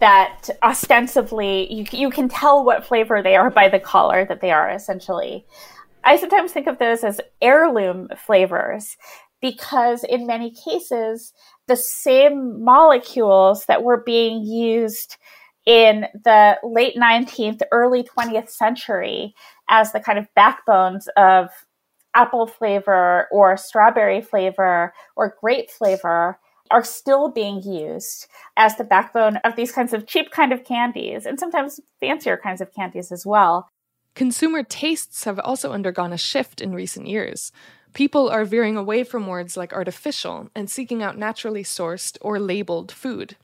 that 0.00 0.50
ostensibly 0.62 1.72
you, 1.72 1.86
you 1.92 2.10
can 2.10 2.28
tell 2.28 2.62
what 2.62 2.84
flavor 2.84 3.22
they 3.22 3.36
are 3.36 3.48
by 3.48 3.70
the 3.70 3.80
color 3.80 4.26
that 4.26 4.42
they 4.42 4.50
are 4.50 4.68
essentially. 4.68 5.46
I 6.04 6.16
sometimes 6.16 6.52
think 6.52 6.66
of 6.66 6.78
those 6.78 7.04
as 7.04 7.20
heirloom 7.40 8.08
flavors 8.16 8.96
because 9.40 10.04
in 10.04 10.26
many 10.26 10.50
cases, 10.50 11.32
the 11.68 11.76
same 11.76 12.64
molecules 12.64 13.64
that 13.66 13.82
were 13.82 14.02
being 14.02 14.44
used 14.44 15.16
in 15.66 16.06
the 16.24 16.58
late 16.64 16.96
19th, 16.96 17.60
early 17.70 18.02
20th 18.02 18.50
century 18.50 19.34
as 19.68 19.92
the 19.92 20.00
kind 20.00 20.18
of 20.18 20.26
backbones 20.34 21.08
of 21.16 21.50
apple 22.14 22.46
flavor 22.46 23.26
or 23.30 23.56
strawberry 23.56 24.20
flavor 24.20 24.92
or 25.16 25.36
grape 25.40 25.70
flavor 25.70 26.38
are 26.70 26.84
still 26.84 27.30
being 27.30 27.62
used 27.62 28.26
as 28.56 28.76
the 28.76 28.84
backbone 28.84 29.36
of 29.38 29.56
these 29.56 29.72
kinds 29.72 29.92
of 29.92 30.06
cheap 30.06 30.30
kind 30.30 30.52
of 30.52 30.64
candies 30.64 31.26
and 31.26 31.38
sometimes 31.38 31.80
fancier 32.00 32.36
kinds 32.36 32.60
of 32.60 32.72
candies 32.72 33.12
as 33.12 33.24
well. 33.26 33.68
Consumer 34.14 34.62
tastes 34.62 35.24
have 35.24 35.38
also 35.38 35.72
undergone 35.72 36.12
a 36.12 36.18
shift 36.18 36.60
in 36.60 36.74
recent 36.74 37.06
years. 37.06 37.50
People 37.94 38.28
are 38.28 38.44
veering 38.44 38.76
away 38.76 39.04
from 39.04 39.26
words 39.26 39.56
like 39.56 39.72
artificial 39.72 40.50
and 40.54 40.70
seeking 40.70 41.02
out 41.02 41.18
naturally 41.18 41.62
sourced 41.62 42.18
or 42.20 42.38
labeled 42.38 42.92
food. 42.92 43.36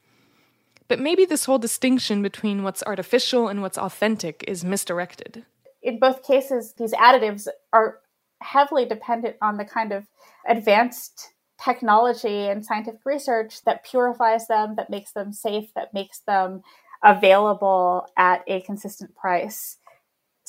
But 0.89 1.01
maybe 1.01 1.25
this 1.25 1.45
whole 1.45 1.59
distinction 1.59 2.23
between 2.23 2.63
what's 2.63 2.83
artificial 2.85 3.49
and 3.49 3.61
what's 3.61 3.79
authentic 3.79 4.45
is 4.49 4.65
misdirected. 4.65 5.45
In 5.83 5.99
both 5.99 6.23
cases, 6.23 6.75
these 6.79 6.93
additives 6.93 7.47
are 7.73 8.01
heavily 8.41 8.87
dependent 8.87 9.37
on 9.43 9.59
the 9.59 9.65
kind 9.65 9.93
of 9.93 10.07
advanced 10.47 11.33
technology 11.63 12.47
and 12.47 12.65
scientific 12.65 13.01
research 13.05 13.65
that 13.65 13.85
purifies 13.85 14.47
them, 14.47 14.77
that 14.77 14.91
makes 14.91 15.13
them 15.13 15.33
safe, 15.33 15.75
that 15.75 15.93
makes 15.93 16.21
them 16.21 16.63
available 17.03 18.07
at 18.17 18.43
a 18.47 18.61
consistent 18.63 19.15
price. 19.15 19.77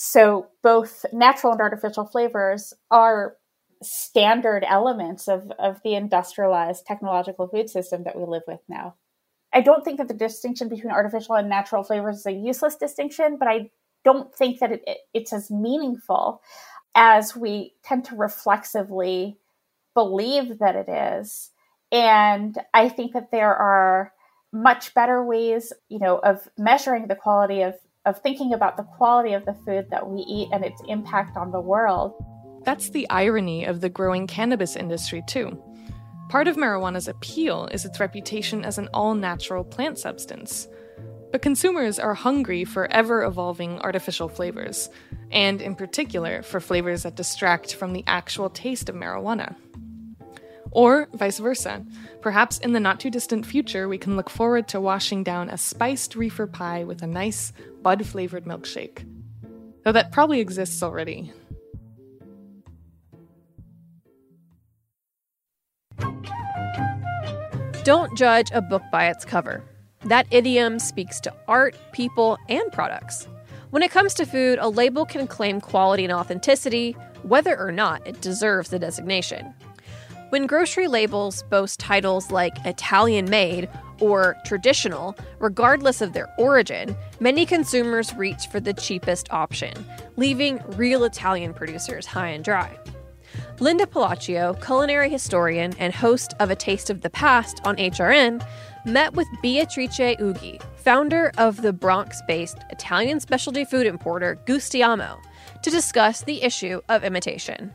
So 0.02 0.48
both 0.64 1.06
natural 1.12 1.52
and 1.52 1.60
artificial 1.60 2.06
flavors 2.06 2.74
are 2.90 3.36
standard 3.84 4.64
elements 4.66 5.28
of, 5.28 5.52
of 5.60 5.82
the 5.84 5.94
industrialized 5.94 6.86
technological 6.86 7.50
food 7.50 7.70
system 7.70 8.06
that 8.06 8.18
we 8.18 8.24
live 8.24 8.44
with 8.48 8.62
now. 8.70 8.96
I 9.54 9.60
don't 9.60 9.84
think 9.84 9.98
that 9.98 10.08
the 10.08 10.14
distinction 10.14 10.70
between 10.70 10.94
artificial 10.94 11.36
and 11.36 11.50
natural 11.50 11.84
flavors 11.84 12.20
is 12.20 12.26
a 12.28 12.32
useless 12.32 12.78
distinction, 12.78 13.36
but 13.38 13.50
I 13.50 13.72
don't 14.06 14.34
think 14.34 14.60
that 14.60 14.72
it, 14.72 14.84
it, 14.88 15.00
it's 15.14 15.34
as 15.34 15.52
meaningful 15.52 16.42
as 16.96 17.36
we 17.36 17.74
tend 17.84 18.06
to 18.06 18.16
reflexively 18.16 19.38
believe 19.96 20.60
that 20.60 20.78
it 20.78 20.88
is. 20.88 21.52
And 21.92 22.58
I 22.74 22.88
think 22.88 23.12
that 23.12 23.32
there 23.32 23.54
are 23.54 24.14
much 24.54 24.94
better 24.94 25.22
ways, 25.26 25.74
you 25.90 26.00
know, 26.00 26.20
of 26.20 26.48
measuring 26.58 27.08
the 27.08 27.18
quality 27.18 27.64
of, 27.64 27.76
of 28.06 28.22
thinking 28.22 28.54
about 28.54 28.78
the 28.78 28.84
quality 28.84 29.34
of 29.34 29.46
the 29.46 29.54
food 29.66 29.88
that 29.92 30.08
we 30.08 30.22
eat 30.22 30.50
and 30.52 30.64
its 30.64 30.82
impact 30.88 31.38
on 31.38 31.52
the 31.52 31.60
world. 31.60 32.14
That's 32.64 32.90
the 32.90 33.10
irony 33.10 33.66
of 33.66 33.82
the 33.82 33.90
growing 33.90 34.28
cannabis 34.28 34.76
industry, 34.76 35.24
too. 35.28 35.62
Part 36.30 36.48
of 36.48 36.58
marijuana's 36.58 37.08
appeal 37.08 37.68
is 37.72 37.86
its 37.86 38.00
reputation 38.00 38.64
as 38.64 38.78
an 38.78 38.90
all 38.94 39.16
natural 39.16 39.64
plant 39.64 39.98
substance. 39.98 40.68
But 41.32 41.42
consumers 41.42 42.00
are 42.00 42.14
hungry 42.14 42.66
for 42.66 42.92
ever 42.92 43.24
evolving 43.24 43.80
artificial 43.80 44.28
flavors, 44.28 44.90
and 45.32 45.62
in 45.62 45.76
particular 45.76 46.42
for 46.42 46.60
flavors 46.60 47.04
that 47.04 47.16
distract 47.16 47.76
from 47.76 47.94
the 47.94 48.04
actual 48.08 48.50
taste 48.50 48.90
of 48.90 48.96
marijuana. 48.96 49.56
Or 50.72 51.08
vice 51.14 51.40
versa. 51.40 51.86
Perhaps 52.22 52.60
in 52.60 52.74
the 52.74 52.80
not 52.80 53.00
too 53.00 53.10
distant 53.10 53.46
future, 53.46 53.88
we 53.88 53.98
can 53.98 54.16
look 54.16 54.30
forward 54.30 54.68
to 54.70 54.80
washing 54.80 55.24
down 55.24 55.50
a 55.50 55.58
spiced 55.58 56.16
reefer 56.16 56.48
pie 56.48 56.84
with 56.84 57.02
a 57.02 57.08
nice, 57.08 57.54
bud 57.82 58.06
flavored 58.06 58.46
milkshake. 58.46 59.06
Though 59.84 59.92
that 59.92 60.12
probably 60.12 60.40
exists 60.40 60.84
already. 60.84 61.32
Don't 67.84 68.16
judge 68.16 68.52
a 68.52 68.62
book 68.62 68.84
by 68.92 69.08
its 69.08 69.26
cover. 69.26 69.64
That 70.06 70.28
idiom 70.32 70.80
speaks 70.80 71.20
to 71.22 71.34
art, 71.48 71.76
people, 71.92 72.38
and 72.48 72.72
products. 72.72 73.28
When 73.72 73.84
it 73.84 73.92
comes 73.92 74.14
to 74.16 74.26
food, 74.26 74.60
a 74.62 74.70
label 74.70 75.06
can 75.06 75.28
claim 75.28 75.62
quality 75.62 76.04
and 76.04 76.14
authenticity, 76.14 76.96
whether 77.24 77.58
or 77.60 77.72
not 77.72 78.06
it 78.08 78.22
deserves 78.22 78.70
the 78.70 78.80
designation. 78.80 79.54
When 80.30 80.46
grocery 80.46 80.88
labels 80.88 81.42
boast 81.50 81.80
titles 81.80 82.30
like 82.30 82.64
Italian 82.64 83.32
made 83.32 83.68
or 84.00 84.38
traditional, 84.46 85.18
regardless 85.40 86.02
of 86.02 86.14
their 86.14 86.32
origin, 86.38 86.96
many 87.20 87.48
consumers 87.48 88.14
reach 88.14 88.46
for 88.52 88.60
the 88.60 88.74
cheapest 88.74 89.32
option, 89.32 89.74
leaving 90.18 90.62
real 90.78 91.04
Italian 91.04 91.56
producers 91.56 92.06
high 92.06 92.28
and 92.28 92.44
dry. 92.44 92.78
Linda 93.60 93.88
Pelaccio, 93.88 94.54
culinary 94.64 95.10
historian 95.10 95.74
and 95.80 95.96
host 95.96 96.36
of 96.40 96.52
A 96.52 96.56
Taste 96.56 96.92
of 96.92 97.02
the 97.02 97.10
Past 97.10 97.60
on 97.66 97.76
HRN, 97.78 98.46
met 98.86 99.16
with 99.16 99.28
Beatrice 99.42 99.98
Ughi, 99.98 100.62
founder 100.78 101.32
of 101.40 101.64
the 101.64 101.74
Bronx 101.74 102.22
based 102.28 102.60
Italian 102.70 103.20
specialty 103.20 103.66
food 103.66 103.88
importer 103.88 104.40
Gustiamo, 104.46 105.20
to 105.64 105.72
discuss 105.72 106.22
the 106.22 106.44
issue 106.44 106.82
of 106.88 107.04
imitation. 107.04 107.72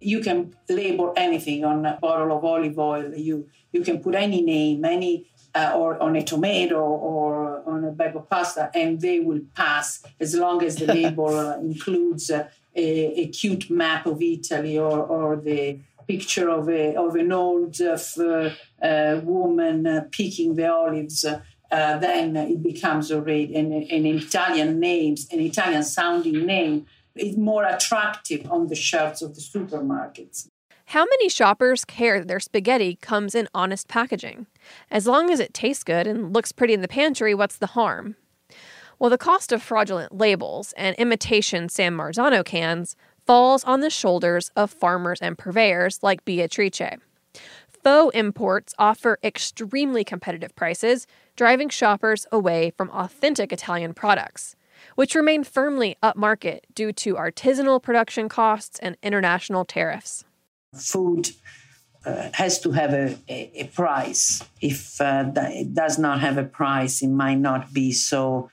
You 0.00 0.20
can 0.20 0.54
label 0.68 1.12
anything 1.16 1.64
on 1.64 1.86
a 1.86 1.98
bottle 2.00 2.36
of 2.36 2.44
olive 2.44 2.78
oil. 2.78 3.14
You, 3.14 3.48
you 3.72 3.82
can 3.82 4.00
put 4.00 4.14
any 4.14 4.42
name, 4.42 4.84
any 4.84 5.26
uh, 5.54 5.72
or 5.76 6.02
on 6.02 6.16
a 6.16 6.22
tomato 6.22 6.80
or 6.80 7.62
on 7.66 7.84
a 7.84 7.92
bag 7.92 8.16
of 8.16 8.28
pasta, 8.28 8.70
and 8.74 9.00
they 9.00 9.20
will 9.20 9.40
pass 9.54 10.02
as 10.18 10.34
long 10.34 10.62
as 10.62 10.76
the 10.76 10.86
label 11.00 11.34
uh, 11.34 11.58
includes 11.58 12.30
uh, 12.30 12.48
a, 12.74 13.20
a, 13.20 13.28
cute 13.28 13.70
map 13.70 14.04
of 14.06 14.20
Italy 14.20 14.76
or, 14.76 14.98
or 14.98 15.36
the 15.36 15.78
picture 16.08 16.50
of, 16.50 16.68
a, 16.68 16.96
of 16.96 17.14
an 17.14 17.30
old 17.30 17.80
uh, 17.80 17.96
uh, 18.82 19.20
woman 19.22 19.86
uh, 19.86 20.04
picking 20.10 20.54
the 20.56 20.70
olives. 20.70 21.24
then 21.70 22.36
it 22.36 22.62
becomes 22.62 23.12
already 23.12 23.54
an, 23.54 23.72
an 23.72 24.06
Italian 24.06 24.80
name, 24.80 25.14
an 25.30 25.40
Italian 25.40 25.84
sounding 25.84 26.44
name, 26.44 26.84
is 27.16 27.36
more 27.36 27.64
attractive 27.64 28.50
on 28.50 28.68
the 28.68 28.74
shelves 28.74 29.22
of 29.22 29.34
the 29.34 29.40
supermarkets. 29.40 30.48
How 30.86 31.04
many 31.04 31.28
shoppers 31.28 31.84
care 31.84 32.18
that 32.18 32.28
their 32.28 32.40
spaghetti 32.40 32.96
comes 32.96 33.34
in 33.34 33.48
honest 33.54 33.88
packaging? 33.88 34.46
As 34.90 35.06
long 35.06 35.30
as 35.30 35.40
it 35.40 35.54
tastes 35.54 35.82
good 35.82 36.06
and 36.06 36.34
looks 36.34 36.52
pretty 36.52 36.74
in 36.74 36.82
the 36.82 36.88
pantry, 36.88 37.34
what's 37.34 37.56
the 37.56 37.68
harm? 37.68 38.16
Well, 38.98 39.10
the 39.10 39.18
cost 39.18 39.50
of 39.50 39.62
fraudulent 39.62 40.16
labels 40.16 40.72
and 40.76 40.94
imitation 40.96 41.68
San 41.68 41.96
Marzano 41.96 42.44
cans 42.44 42.96
falls 43.26 43.64
on 43.64 43.80
the 43.80 43.90
shoulders 43.90 44.50
of 44.54 44.70
farmers 44.70 45.20
and 45.20 45.38
purveyors 45.38 46.02
like 46.02 46.24
Beatrice. 46.24 46.98
Faux 47.82 48.14
imports 48.14 48.74
offer 48.78 49.18
extremely 49.22 50.04
competitive 50.04 50.54
prices, 50.54 51.06
driving 51.36 51.68
shoppers 51.68 52.26
away 52.30 52.72
from 52.76 52.90
authentic 52.90 53.52
Italian 53.52 53.94
products, 53.94 54.56
which 54.94 55.14
remain 55.14 55.44
firmly 55.44 55.96
upmarket 56.02 56.60
due 56.74 56.92
to 56.92 57.14
artisanal 57.14 57.82
production 57.82 58.28
costs 58.28 58.78
and 58.80 58.96
international 59.02 59.64
tariffs. 59.64 60.24
Food 60.74 61.30
uh, 62.06 62.30
has 62.34 62.60
to 62.60 62.72
have 62.72 62.92
a, 62.92 63.16
a, 63.28 63.50
a 63.62 63.64
price. 63.68 64.42
If 64.60 65.00
uh, 65.00 65.30
it 65.36 65.74
does 65.74 65.98
not 65.98 66.20
have 66.20 66.38
a 66.38 66.44
price, 66.44 67.02
it 67.02 67.08
might 67.08 67.38
not 67.38 67.72
be 67.72 67.92
so 67.92 68.50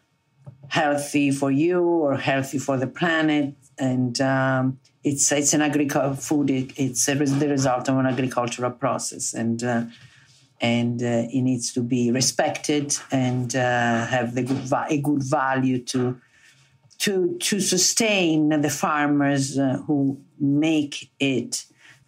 healthy 0.67 1.31
for 1.31 1.51
you 1.51 1.81
or 1.81 2.15
healthy 2.17 2.57
for 2.57 2.77
the 2.77 2.87
planet. 2.87 3.55
And 3.77 4.19
um, 4.21 4.79
it's 5.03 5.31
it's 5.31 5.53
an 5.53 5.61
agricultural 5.61 6.15
food. 6.15 6.49
It, 6.49 6.73
it's 6.77 7.07
a, 7.07 7.15
the 7.15 7.49
result 7.49 7.89
of 7.89 7.97
an 7.97 8.05
agricultural 8.05 8.71
process, 8.71 9.33
and 9.33 9.63
uh, 9.63 9.83
and 10.61 11.01
uh, 11.01 11.27
it 11.33 11.41
needs 11.41 11.73
to 11.73 11.81
be 11.81 12.11
respected 12.11 12.95
and 13.11 13.55
uh, 13.55 14.05
have 14.05 14.35
the 14.35 14.43
good 14.43 14.57
va- 14.57 14.85
a 14.89 15.01
good 15.01 15.23
value 15.23 15.83
to 15.83 16.21
to 16.99 17.35
to 17.39 17.59
sustain 17.59 18.49
the 18.61 18.69
farmers 18.69 19.57
uh, 19.57 19.77
who 19.87 20.21
make 20.39 21.11
it. 21.19 21.65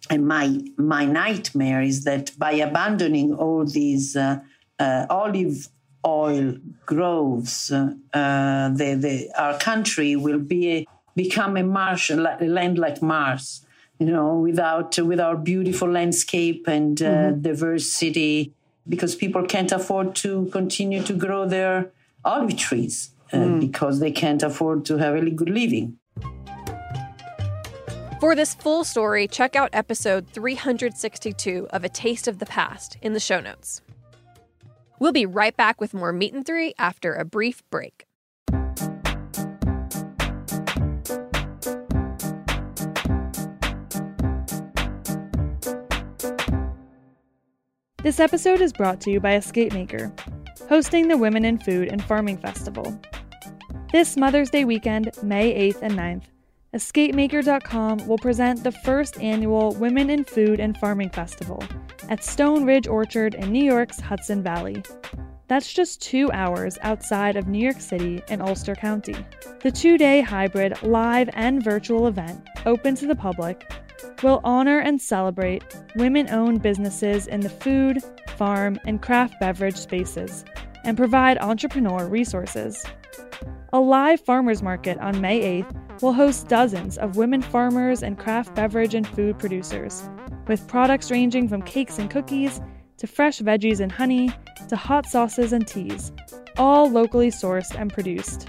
And 0.08 0.26
my 0.26 0.60
my 0.76 1.04
nightmare 1.04 1.82
is 1.82 2.04
that 2.04 2.30
by 2.38 2.52
abandoning 2.52 3.34
all 3.34 3.64
these 3.64 4.14
uh, 4.16 4.38
uh, 4.78 5.06
olive 5.10 5.68
oil 6.06 6.56
groves, 6.84 7.72
uh, 7.72 7.94
the, 8.12 8.98
the, 9.00 9.30
our 9.38 9.58
country 9.58 10.14
will 10.16 10.38
be 10.38 10.86
become 11.16 11.56
a 11.56 11.62
Mars, 11.62 12.10
a 12.10 12.16
land 12.16 12.78
like 12.78 13.00
Mars, 13.00 13.63
you 14.06 14.12
know, 14.12 14.38
without 14.38 14.98
with 14.98 15.20
our 15.20 15.36
beautiful 15.36 15.90
landscape 15.90 16.66
and 16.66 17.00
uh, 17.00 17.06
mm-hmm. 17.06 17.42
diversity, 17.42 18.52
because 18.88 19.14
people 19.14 19.44
can't 19.44 19.72
afford 19.72 20.14
to 20.16 20.46
continue 20.52 21.02
to 21.02 21.12
grow 21.12 21.46
their 21.46 21.90
olive 22.24 22.56
trees 22.56 23.10
uh, 23.32 23.38
mm. 23.38 23.60
because 23.60 24.00
they 24.00 24.10
can't 24.12 24.42
afford 24.42 24.84
to 24.86 24.98
have 24.98 25.14
a 25.14 25.30
good 25.30 25.50
living. 25.50 25.98
For 28.20 28.34
this 28.34 28.54
full 28.54 28.84
story, 28.84 29.28
check 29.28 29.54
out 29.54 29.70
episode 29.72 30.26
362 30.28 31.68
of 31.70 31.84
A 31.84 31.88
Taste 31.88 32.26
of 32.26 32.38
the 32.38 32.46
Past 32.46 32.96
in 33.02 33.12
the 33.12 33.20
show 33.20 33.40
notes. 33.40 33.82
We'll 34.98 35.12
be 35.12 35.26
right 35.26 35.54
back 35.54 35.80
with 35.80 35.92
more 35.92 36.12
Meat 36.12 36.32
and 36.32 36.46
Three 36.46 36.72
after 36.78 37.14
a 37.14 37.24
brief 37.24 37.62
break. 37.70 38.06
This 48.04 48.20
episode 48.20 48.60
is 48.60 48.74
brought 48.74 49.00
to 49.00 49.10
you 49.10 49.18
by 49.18 49.36
Escape 49.36 49.72
Maker, 49.72 50.12
hosting 50.68 51.08
the 51.08 51.16
Women 51.16 51.46
in 51.46 51.56
Food 51.56 51.88
and 51.88 52.04
Farming 52.04 52.36
Festival. 52.36 53.00
This 53.92 54.18
Mother's 54.18 54.50
Day 54.50 54.66
weekend, 54.66 55.10
May 55.22 55.72
8th 55.72 55.80
and 55.80 55.94
9th, 55.94 56.24
EscapeMaker.com 56.74 58.06
will 58.06 58.18
present 58.18 58.62
the 58.62 58.72
first 58.72 59.18
annual 59.22 59.74
Women 59.76 60.10
in 60.10 60.22
Food 60.22 60.60
and 60.60 60.76
Farming 60.76 61.08
Festival 61.08 61.64
at 62.10 62.22
Stone 62.22 62.66
Ridge 62.66 62.86
Orchard 62.86 63.36
in 63.36 63.50
New 63.50 63.64
York's 63.64 64.00
Hudson 64.00 64.42
Valley. 64.42 64.82
That's 65.46 65.72
just 65.72 66.00
two 66.00 66.32
hours 66.32 66.78
outside 66.80 67.36
of 67.36 67.48
New 67.48 67.58
York 67.58 67.80
City 67.80 68.22
in 68.28 68.40
Ulster 68.40 68.74
County. 68.74 69.16
The 69.60 69.70
two 69.70 69.98
day 69.98 70.22
hybrid 70.22 70.82
live 70.82 71.28
and 71.34 71.62
virtual 71.62 72.06
event, 72.06 72.48
open 72.64 72.94
to 72.96 73.06
the 73.06 73.14
public, 73.14 73.70
will 74.22 74.40
honor 74.42 74.78
and 74.78 75.00
celebrate 75.00 75.62
women 75.96 76.30
owned 76.30 76.62
businesses 76.62 77.26
in 77.26 77.40
the 77.40 77.50
food, 77.50 78.02
farm, 78.36 78.78
and 78.86 79.02
craft 79.02 79.38
beverage 79.38 79.76
spaces 79.76 80.46
and 80.82 80.96
provide 80.96 81.36
entrepreneur 81.38 82.08
resources. 82.08 82.82
A 83.74 83.80
live 83.80 84.20
farmers 84.20 84.62
market 84.62 84.96
on 84.98 85.20
May 85.20 85.62
8th 85.62 86.00
will 86.00 86.14
host 86.14 86.48
dozens 86.48 86.96
of 86.96 87.16
women 87.16 87.42
farmers 87.42 88.02
and 88.02 88.18
craft 88.18 88.54
beverage 88.54 88.94
and 88.94 89.06
food 89.06 89.38
producers, 89.38 90.08
with 90.46 90.66
products 90.68 91.10
ranging 91.10 91.48
from 91.48 91.60
cakes 91.62 91.98
and 91.98 92.10
cookies 92.10 92.62
to 92.96 93.06
fresh 93.06 93.40
veggies 93.40 93.80
and 93.80 93.92
honey 93.92 94.30
to 94.68 94.76
hot 94.76 95.06
sauces 95.06 95.52
and 95.52 95.66
teas, 95.66 96.12
all 96.56 96.90
locally 96.90 97.30
sourced 97.30 97.74
and 97.78 97.92
produced. 97.92 98.48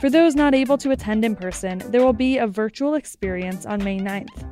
For 0.00 0.10
those 0.10 0.34
not 0.34 0.54
able 0.54 0.78
to 0.78 0.90
attend 0.90 1.24
in 1.24 1.36
person, 1.36 1.78
there 1.90 2.04
will 2.04 2.12
be 2.12 2.38
a 2.38 2.46
virtual 2.46 2.94
experience 2.94 3.64
on 3.66 3.84
May 3.84 3.98
9th. 3.98 4.48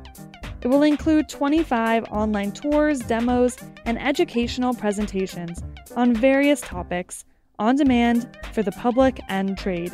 It 0.61 0.67
will 0.67 0.83
include 0.83 1.27
25 1.27 2.05
online 2.05 2.51
tours, 2.51 2.99
demos, 2.99 3.57
and 3.85 3.99
educational 4.01 4.73
presentations 4.73 5.61
on 5.95 6.13
various 6.13 6.61
topics 6.61 7.25
on 7.59 7.75
demand 7.75 8.37
for 8.53 8.63
the 8.63 8.71
public 8.71 9.19
and 9.27 9.57
trade. 9.57 9.91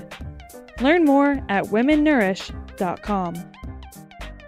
Learn 0.79 1.05
more 1.05 1.43
at 1.49 1.65
womennourish.com. 1.65 3.51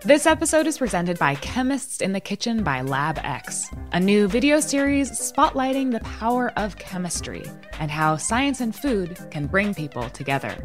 This 0.05 0.25
episode 0.25 0.65
is 0.65 0.77
presented 0.77 1.19
by 1.19 1.35
Chemists 1.35 1.99
in 1.99 2.13
the 2.13 2.21
Kitchen 2.21 2.63
by 2.63 2.79
LabX, 2.79 3.67
a 3.91 3.99
new 3.99 4.29
video 4.29 4.61
series 4.61 5.11
spotlighting 5.11 5.91
the 5.91 5.99
power 5.99 6.53
of 6.55 6.77
chemistry 6.77 7.43
and 7.81 7.91
how 7.91 8.15
science 8.15 8.61
and 8.61 8.73
food 8.73 9.19
can 9.29 9.45
bring 9.45 9.73
people 9.73 10.09
together. 10.11 10.55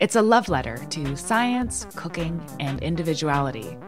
It's 0.00 0.16
a 0.16 0.22
love 0.22 0.48
letter 0.48 0.76
to 0.90 1.16
science, 1.16 1.86
cooking, 1.94 2.44
and 2.58 2.82
individuality. 2.82 3.78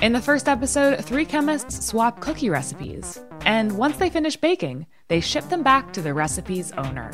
In 0.00 0.14
the 0.14 0.22
first 0.22 0.48
episode, 0.48 1.04
three 1.04 1.26
chemists 1.26 1.86
swap 1.86 2.20
cookie 2.20 2.48
recipes, 2.48 3.22
and 3.42 3.76
once 3.76 3.98
they 3.98 4.08
finish 4.08 4.36
baking, 4.36 4.86
they 5.08 5.20
ship 5.20 5.46
them 5.50 5.62
back 5.62 5.92
to 5.92 6.00
the 6.00 6.14
recipe's 6.14 6.72
owner. 6.78 7.10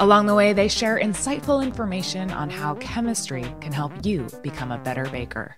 Along 0.00 0.26
the 0.26 0.34
way, 0.34 0.52
they 0.52 0.66
share 0.66 0.98
insightful 0.98 1.62
information 1.62 2.32
on 2.32 2.50
how 2.50 2.74
chemistry 2.74 3.44
can 3.60 3.70
help 3.70 3.92
you 4.04 4.26
become 4.42 4.72
a 4.72 4.78
better 4.78 5.04
baker. 5.04 5.56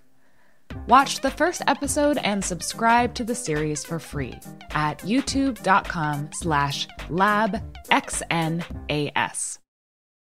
Watch 0.87 1.21
the 1.21 1.31
first 1.31 1.63
episode 1.67 2.19
and 2.19 2.45
subscribe 2.45 3.15
to 3.15 3.25
the 3.25 3.35
series 3.35 3.85
for 3.85 3.99
free 3.99 4.35
at 4.71 4.99
youtube.com 5.01 6.31
slash 6.33 6.87
labxnas. 7.09 7.59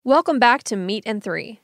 Welcome 0.04 0.40
back 0.40 0.64
to 0.64 0.76
Meat 0.76 1.04
and 1.06 1.24
Three. 1.24 1.60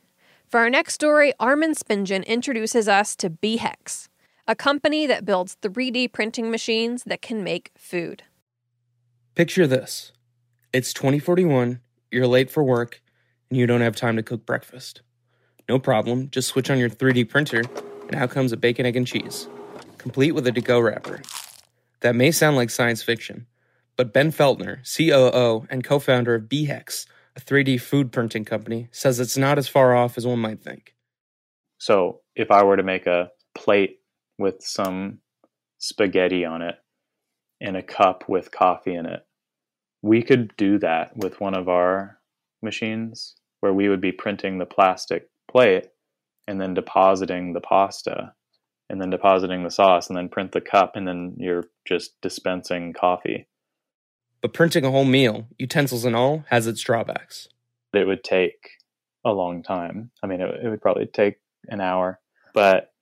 For 0.48 0.60
our 0.60 0.70
next 0.70 0.94
story, 0.94 1.32
Armin 1.40 1.74
Spingen 1.74 2.24
introduces 2.26 2.86
us 2.88 3.16
to 3.16 3.30
BeeHex, 3.30 4.08
a 4.46 4.54
company 4.54 5.06
that 5.06 5.24
builds 5.24 5.56
3D 5.62 6.12
printing 6.12 6.50
machines 6.50 7.04
that 7.04 7.22
can 7.22 7.42
make 7.42 7.72
food. 7.76 8.22
Picture 9.34 9.66
this 9.66 10.12
it's 10.72 10.92
2041, 10.92 11.80
you're 12.10 12.26
late 12.26 12.50
for 12.50 12.62
work, 12.62 13.02
and 13.50 13.58
you 13.58 13.66
don't 13.66 13.80
have 13.80 13.96
time 13.96 14.16
to 14.16 14.22
cook 14.22 14.44
breakfast. 14.46 15.02
No 15.68 15.78
problem, 15.78 16.28
just 16.30 16.48
switch 16.48 16.70
on 16.70 16.78
your 16.78 16.90
3D 16.90 17.28
printer, 17.28 17.62
and 18.08 18.16
out 18.16 18.30
comes 18.30 18.52
a 18.52 18.56
bacon, 18.56 18.86
egg, 18.86 18.96
and 18.96 19.06
cheese, 19.06 19.48
complete 19.98 20.32
with 20.32 20.46
a 20.46 20.52
to 20.52 20.60
go 20.60 20.80
wrapper. 20.80 21.20
That 22.00 22.14
may 22.14 22.30
sound 22.30 22.56
like 22.56 22.70
science 22.70 23.02
fiction, 23.02 23.46
but 23.96 24.12
Ben 24.12 24.30
Feltner, 24.30 24.78
COO 24.84 25.66
and 25.70 25.84
co 25.84 25.98
founder 25.98 26.34
of 26.34 26.44
BeeHex, 26.44 27.06
a 27.36 27.40
3D 27.40 27.80
food 27.80 28.12
printing 28.12 28.44
company, 28.44 28.88
says 28.92 29.20
it's 29.20 29.36
not 29.36 29.58
as 29.58 29.68
far 29.68 29.94
off 29.94 30.18
as 30.18 30.26
one 30.26 30.38
might 30.38 30.62
think. 30.62 30.94
So, 31.78 32.20
if 32.36 32.50
I 32.50 32.62
were 32.62 32.76
to 32.76 32.82
make 32.82 33.06
a 33.06 33.30
plate 33.54 34.00
with 34.38 34.56
some 34.60 35.18
spaghetti 35.78 36.44
on 36.44 36.62
it 36.62 36.76
and 37.60 37.76
a 37.76 37.82
cup 37.82 38.28
with 38.28 38.50
coffee 38.50 38.94
in 38.94 39.06
it, 39.06 39.24
we 40.02 40.22
could 40.22 40.54
do 40.56 40.78
that 40.78 41.16
with 41.16 41.40
one 41.40 41.54
of 41.54 41.68
our 41.68 42.18
machines 42.62 43.36
where 43.60 43.72
we 43.72 43.88
would 43.88 44.00
be 44.00 44.12
printing 44.12 44.58
the 44.58 44.66
plastic 44.66 45.30
plate 45.50 45.88
and 46.46 46.60
then 46.60 46.74
depositing 46.74 47.52
the 47.52 47.60
pasta 47.60 48.32
and 48.90 49.00
then 49.00 49.10
depositing 49.10 49.62
the 49.62 49.70
sauce 49.70 50.08
and 50.08 50.16
then 50.16 50.28
print 50.28 50.52
the 50.52 50.60
cup 50.60 50.96
and 50.96 51.08
then 51.08 51.34
you're 51.38 51.64
just 51.86 52.20
dispensing 52.20 52.92
coffee 52.92 53.46
but 54.44 54.52
printing 54.52 54.84
a 54.84 54.90
whole 54.90 55.06
meal, 55.06 55.46
utensils 55.58 56.04
and 56.04 56.14
all, 56.14 56.44
has 56.50 56.66
its 56.66 56.82
drawbacks. 56.82 57.48
It 57.94 58.06
would 58.06 58.22
take 58.22 58.72
a 59.24 59.32
long 59.32 59.62
time. 59.62 60.10
I 60.22 60.26
mean, 60.26 60.42
it, 60.42 60.66
it 60.66 60.68
would 60.68 60.82
probably 60.82 61.06
take 61.06 61.36
an 61.68 61.80
hour. 61.80 62.20
But 62.52 62.92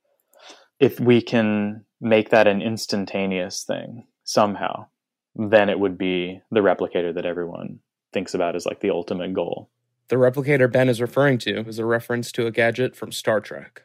if 0.78 1.00
we 1.00 1.20
can 1.20 1.84
make 2.00 2.30
that 2.30 2.46
an 2.46 2.62
instantaneous 2.62 3.64
thing 3.64 4.06
somehow, 4.22 4.86
then 5.34 5.68
it 5.68 5.80
would 5.80 5.98
be 5.98 6.40
the 6.52 6.60
replicator 6.60 7.12
that 7.12 7.26
everyone 7.26 7.80
thinks 8.12 8.34
about 8.34 8.54
as 8.54 8.64
like 8.64 8.78
the 8.78 8.90
ultimate 8.90 9.34
goal. 9.34 9.68
The 10.08 10.16
replicator 10.16 10.70
Ben 10.70 10.88
is 10.88 11.00
referring 11.00 11.38
to 11.38 11.60
is 11.60 11.78
a 11.78 11.86
reference 11.86 12.32
to 12.32 12.46
a 12.46 12.50
gadget 12.50 12.94
from 12.94 13.12
Star 13.12 13.40
Trek. 13.40 13.82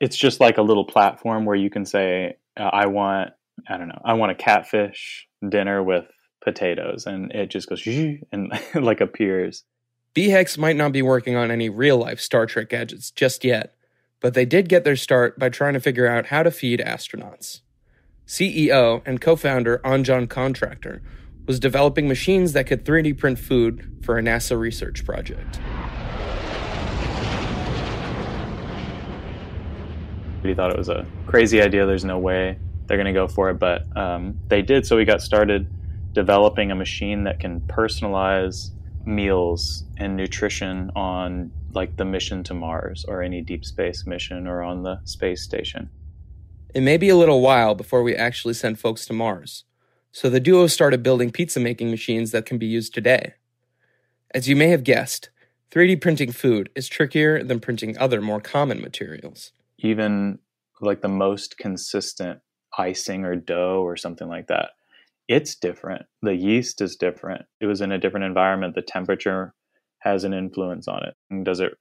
It's 0.00 0.16
just 0.16 0.40
like 0.40 0.58
a 0.58 0.62
little 0.62 0.84
platform 0.84 1.44
where 1.44 1.56
you 1.56 1.70
can 1.70 1.86
say, 1.86 2.36
uh, 2.56 2.64
I 2.64 2.86
want 2.86 3.30
I 3.68 3.76
don't 3.76 3.88
know. 3.88 4.00
I 4.04 4.14
want 4.14 4.32
a 4.32 4.34
catfish 4.34 5.28
dinner 5.46 5.82
with 5.82 6.06
potatoes, 6.42 7.06
and 7.06 7.30
it 7.32 7.50
just 7.50 7.68
goes 7.68 7.86
and 7.86 8.52
like 8.74 9.00
appears. 9.00 9.64
BeeHex 10.14 10.58
might 10.58 10.76
not 10.76 10.92
be 10.92 11.02
working 11.02 11.36
on 11.36 11.50
any 11.50 11.68
real 11.68 11.96
life 11.96 12.20
Star 12.20 12.46
Trek 12.46 12.68
gadgets 12.68 13.10
just 13.10 13.44
yet, 13.44 13.74
but 14.20 14.34
they 14.34 14.44
did 14.44 14.68
get 14.68 14.84
their 14.84 14.96
start 14.96 15.38
by 15.38 15.48
trying 15.48 15.72
to 15.74 15.80
figure 15.80 16.06
out 16.06 16.26
how 16.26 16.42
to 16.42 16.50
feed 16.50 16.80
astronauts. 16.80 17.60
CEO 18.26 19.02
and 19.06 19.20
co 19.20 19.36
founder 19.36 19.80
Anjan 19.84 20.28
Contractor 20.28 21.02
was 21.46 21.58
developing 21.58 22.08
machines 22.08 22.52
that 22.52 22.66
could 22.66 22.84
3D 22.84 23.18
print 23.18 23.38
food 23.38 24.00
for 24.02 24.18
a 24.18 24.22
NASA 24.22 24.58
research 24.58 25.04
project. 25.04 25.60
He 30.42 30.54
thought 30.54 30.70
it 30.70 30.78
was 30.78 30.88
a 30.88 31.06
crazy 31.26 31.62
idea. 31.62 31.86
There's 31.86 32.04
no 32.04 32.18
way 32.18 32.58
they're 32.86 32.96
going 32.96 33.06
to 33.06 33.12
go 33.12 33.28
for 33.28 33.50
it. 33.50 33.58
But 33.58 33.84
um, 33.96 34.38
they 34.48 34.62
did, 34.62 34.86
so 34.86 34.96
we 34.96 35.04
got 35.04 35.22
started 35.22 35.68
developing 36.12 36.70
a 36.70 36.74
machine 36.74 37.24
that 37.24 37.40
can 37.40 37.60
personalize 37.60 38.70
meals 39.04 39.84
and 39.96 40.16
nutrition 40.16 40.90
on 40.94 41.50
like 41.74 41.96
the 41.96 42.04
mission 42.04 42.42
to 42.44 42.54
Mars 42.54 43.04
or 43.08 43.22
any 43.22 43.40
deep 43.40 43.64
space 43.64 44.06
mission 44.06 44.46
or 44.46 44.62
on 44.62 44.82
the 44.82 45.00
space 45.04 45.42
station. 45.42 45.88
It 46.74 46.82
may 46.82 46.96
be 46.96 47.08
a 47.08 47.16
little 47.16 47.40
while 47.40 47.74
before 47.74 48.02
we 48.02 48.14
actually 48.14 48.54
send 48.54 48.78
folks 48.78 49.06
to 49.06 49.12
Mars, 49.12 49.64
so 50.12 50.28
the 50.28 50.40
duo 50.40 50.66
started 50.66 51.02
building 51.02 51.30
pizza 51.30 51.58
making 51.58 51.90
machines 51.90 52.30
that 52.30 52.46
can 52.46 52.58
be 52.58 52.66
used 52.66 52.94
today. 52.94 53.34
As 54.34 54.48
you 54.48 54.54
may 54.54 54.68
have 54.68 54.84
guessed, 54.84 55.30
3D 55.70 56.00
printing 56.00 56.32
food 56.32 56.68
is 56.74 56.86
trickier 56.86 57.42
than 57.42 57.58
printing 57.58 57.96
other 57.96 58.20
more 58.20 58.40
common 58.40 58.80
materials. 58.82 59.52
Even 59.78 60.38
like 60.82 61.00
the 61.00 61.08
most 61.08 61.56
consistent 61.56 62.40
icing 62.76 63.24
or 63.24 63.36
dough 63.36 63.82
or 63.82 63.96
something 63.96 64.28
like 64.28 64.48
that, 64.48 64.70
it's 65.28 65.54
different. 65.54 66.04
The 66.20 66.34
yeast 66.34 66.82
is 66.82 66.96
different. 66.96 67.46
It 67.60 67.66
was 67.66 67.80
in 67.80 67.90
a 67.90 67.98
different 67.98 68.26
environment. 68.26 68.74
The 68.74 68.82
temperature 68.82 69.54
has 70.00 70.24
an 70.24 70.34
influence 70.34 70.88
on 70.88 71.04
it. 71.04 71.14
And 71.30 71.44
does 71.44 71.60
it 71.60 71.72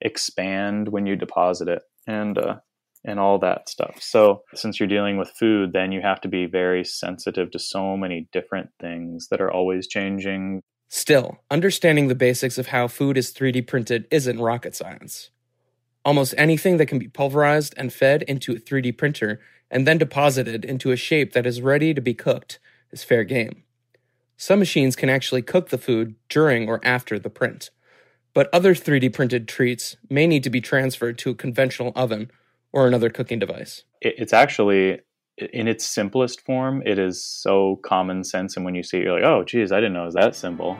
expand 0.00 0.88
when 0.88 1.06
you 1.06 1.16
deposit 1.16 1.66
it? 1.66 1.82
And 2.06 2.38
uh, 2.38 2.56
and 3.04 3.18
all 3.18 3.38
that 3.38 3.68
stuff. 3.68 3.98
So, 4.00 4.42
since 4.54 4.78
you're 4.78 4.88
dealing 4.88 5.16
with 5.16 5.30
food, 5.30 5.72
then 5.72 5.92
you 5.92 6.00
have 6.02 6.20
to 6.22 6.28
be 6.28 6.46
very 6.46 6.84
sensitive 6.84 7.50
to 7.52 7.58
so 7.58 7.96
many 7.96 8.28
different 8.32 8.70
things 8.80 9.28
that 9.28 9.40
are 9.40 9.50
always 9.50 9.86
changing. 9.86 10.62
Still, 10.88 11.38
understanding 11.50 12.08
the 12.08 12.14
basics 12.14 12.58
of 12.58 12.68
how 12.68 12.88
food 12.88 13.16
is 13.16 13.32
3D 13.32 13.66
printed 13.66 14.06
isn't 14.10 14.40
rocket 14.40 14.74
science. 14.74 15.30
Almost 16.04 16.34
anything 16.36 16.78
that 16.78 16.86
can 16.86 16.98
be 16.98 17.08
pulverized 17.08 17.74
and 17.76 17.92
fed 17.92 18.22
into 18.22 18.52
a 18.52 18.58
3D 18.58 18.96
printer 18.96 19.40
and 19.70 19.86
then 19.86 19.98
deposited 19.98 20.64
into 20.64 20.90
a 20.90 20.96
shape 20.96 21.32
that 21.32 21.46
is 21.46 21.62
ready 21.62 21.94
to 21.94 22.00
be 22.00 22.14
cooked 22.14 22.58
is 22.90 23.04
fair 23.04 23.24
game. 23.24 23.62
Some 24.36 24.58
machines 24.58 24.96
can 24.96 25.10
actually 25.10 25.42
cook 25.42 25.68
the 25.68 25.78
food 25.78 26.14
during 26.28 26.68
or 26.68 26.80
after 26.82 27.18
the 27.18 27.30
print, 27.30 27.70
but 28.32 28.48
other 28.52 28.74
3D 28.74 29.12
printed 29.12 29.46
treats 29.46 29.96
may 30.08 30.26
need 30.26 30.42
to 30.44 30.50
be 30.50 30.60
transferred 30.60 31.18
to 31.18 31.30
a 31.30 31.34
conventional 31.34 31.92
oven 31.94 32.30
or 32.72 32.86
another 32.86 33.10
cooking 33.10 33.38
device. 33.38 33.84
It's 34.00 34.32
actually 34.32 35.00
in 35.52 35.68
its 35.68 35.86
simplest 35.86 36.42
form, 36.42 36.82
it 36.84 36.98
is 36.98 37.24
so 37.24 37.76
common 37.82 38.24
sense. 38.24 38.56
And 38.56 38.64
when 38.64 38.74
you 38.74 38.82
see 38.82 38.98
it, 38.98 39.04
you're 39.04 39.14
like, 39.14 39.24
oh, 39.24 39.44
geez, 39.44 39.72
I 39.72 39.76
didn't 39.76 39.94
know 39.94 40.02
it 40.02 40.06
was 40.06 40.14
that 40.14 40.34
simple. 40.34 40.78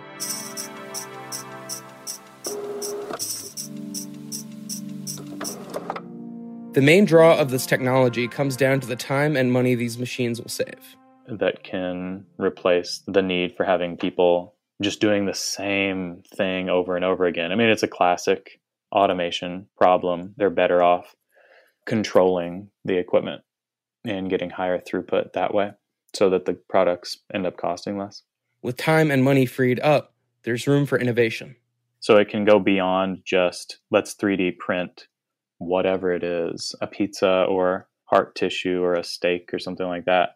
The 6.73 6.83
main 6.83 7.05
draw 7.05 7.37
of 7.37 7.51
this 7.51 7.67
technology 7.67 8.29
comes 8.29 8.57
down 8.57 8.81
to 8.81 8.87
the 8.87 8.97
time 8.97 9.37
and 9.37 9.53
money 9.53 9.75
these 9.75 9.99
machines 9.99 10.41
will 10.41 10.49
save. 10.49 10.97
That 11.27 11.65
can 11.65 12.27
replace 12.39 13.03
the 13.07 13.23
need 13.23 13.57
for 13.57 13.65
having 13.65 13.97
people 13.97 14.55
just 14.81 15.01
doing 15.01 15.27
the 15.27 15.35
same 15.35 16.23
thing 16.37 16.69
over 16.69 16.97
and 16.97 17.05
over 17.05 17.25
again. 17.25 17.51
I 17.51 17.57
mean, 17.57 17.69
it's 17.69 17.83
a 17.83 17.89
classic 17.89 18.61
automation 18.93 19.67
problem. 19.77 20.35
They're 20.37 20.51
better 20.51 20.83
off 20.83 21.15
controlling 21.87 22.71
the 22.85 22.99
equipment 22.99 23.43
and 24.05 24.31
getting 24.31 24.51
higher 24.51 24.79
throughput 24.79 25.33
that 25.33 25.53
way 25.55 25.73
so 26.15 26.31
that 26.31 26.45
the 26.45 26.55
products 26.69 27.19
end 27.33 27.47
up 27.47 27.57
costing 27.57 27.99
less. 27.99 28.23
With 28.63 28.77
time 28.77 29.11
and 29.11 29.25
money 29.25 29.47
freed 29.47 29.81
up, 29.81 30.15
there's 30.43 30.67
room 30.67 30.87
for 30.87 30.99
innovation. 30.99 31.57
So 32.01 32.17
it 32.17 32.29
can 32.29 32.45
go 32.45 32.59
beyond 32.59 33.23
just 33.25 33.79
let's 33.91 34.15
3D 34.15 34.59
print 34.59 35.07
whatever 35.59 36.13
it 36.13 36.25
is, 36.25 36.75
a 36.81 36.87
pizza 36.87 37.45
or 37.49 37.87
heart 38.07 38.35
tissue 38.35 38.83
or 38.83 38.95
a 38.95 39.05
steak 39.05 39.51
or 39.53 39.59
something 39.59 39.87
like 39.87 40.07
that. 40.07 40.31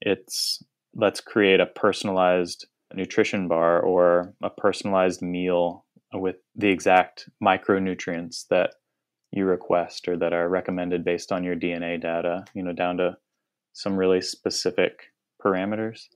It's 0.00 0.62
let's 0.94 1.20
create 1.20 1.60
a 1.60 1.66
personalized 1.66 2.66
nutrition 2.94 3.48
bar 3.48 3.80
or 3.80 4.34
a 4.42 4.50
personalized 4.50 5.22
meal 5.22 5.84
with 6.12 6.36
the 6.56 6.68
exact 6.68 7.28
micronutrients 7.42 8.46
that 8.48 8.74
you 9.32 9.44
request 9.44 10.08
or 10.08 10.16
that 10.16 10.32
are 10.32 10.48
recommended 10.48 11.04
based 11.04 11.32
on 11.32 11.44
your 11.44 11.56
DNA 11.56 12.00
data, 12.00 12.44
you 12.54 12.62
know, 12.62 12.72
down 12.72 12.96
to 12.96 13.16
some 13.72 13.96
really 13.96 14.20
specific 14.20 15.12
parameters. 15.44 16.08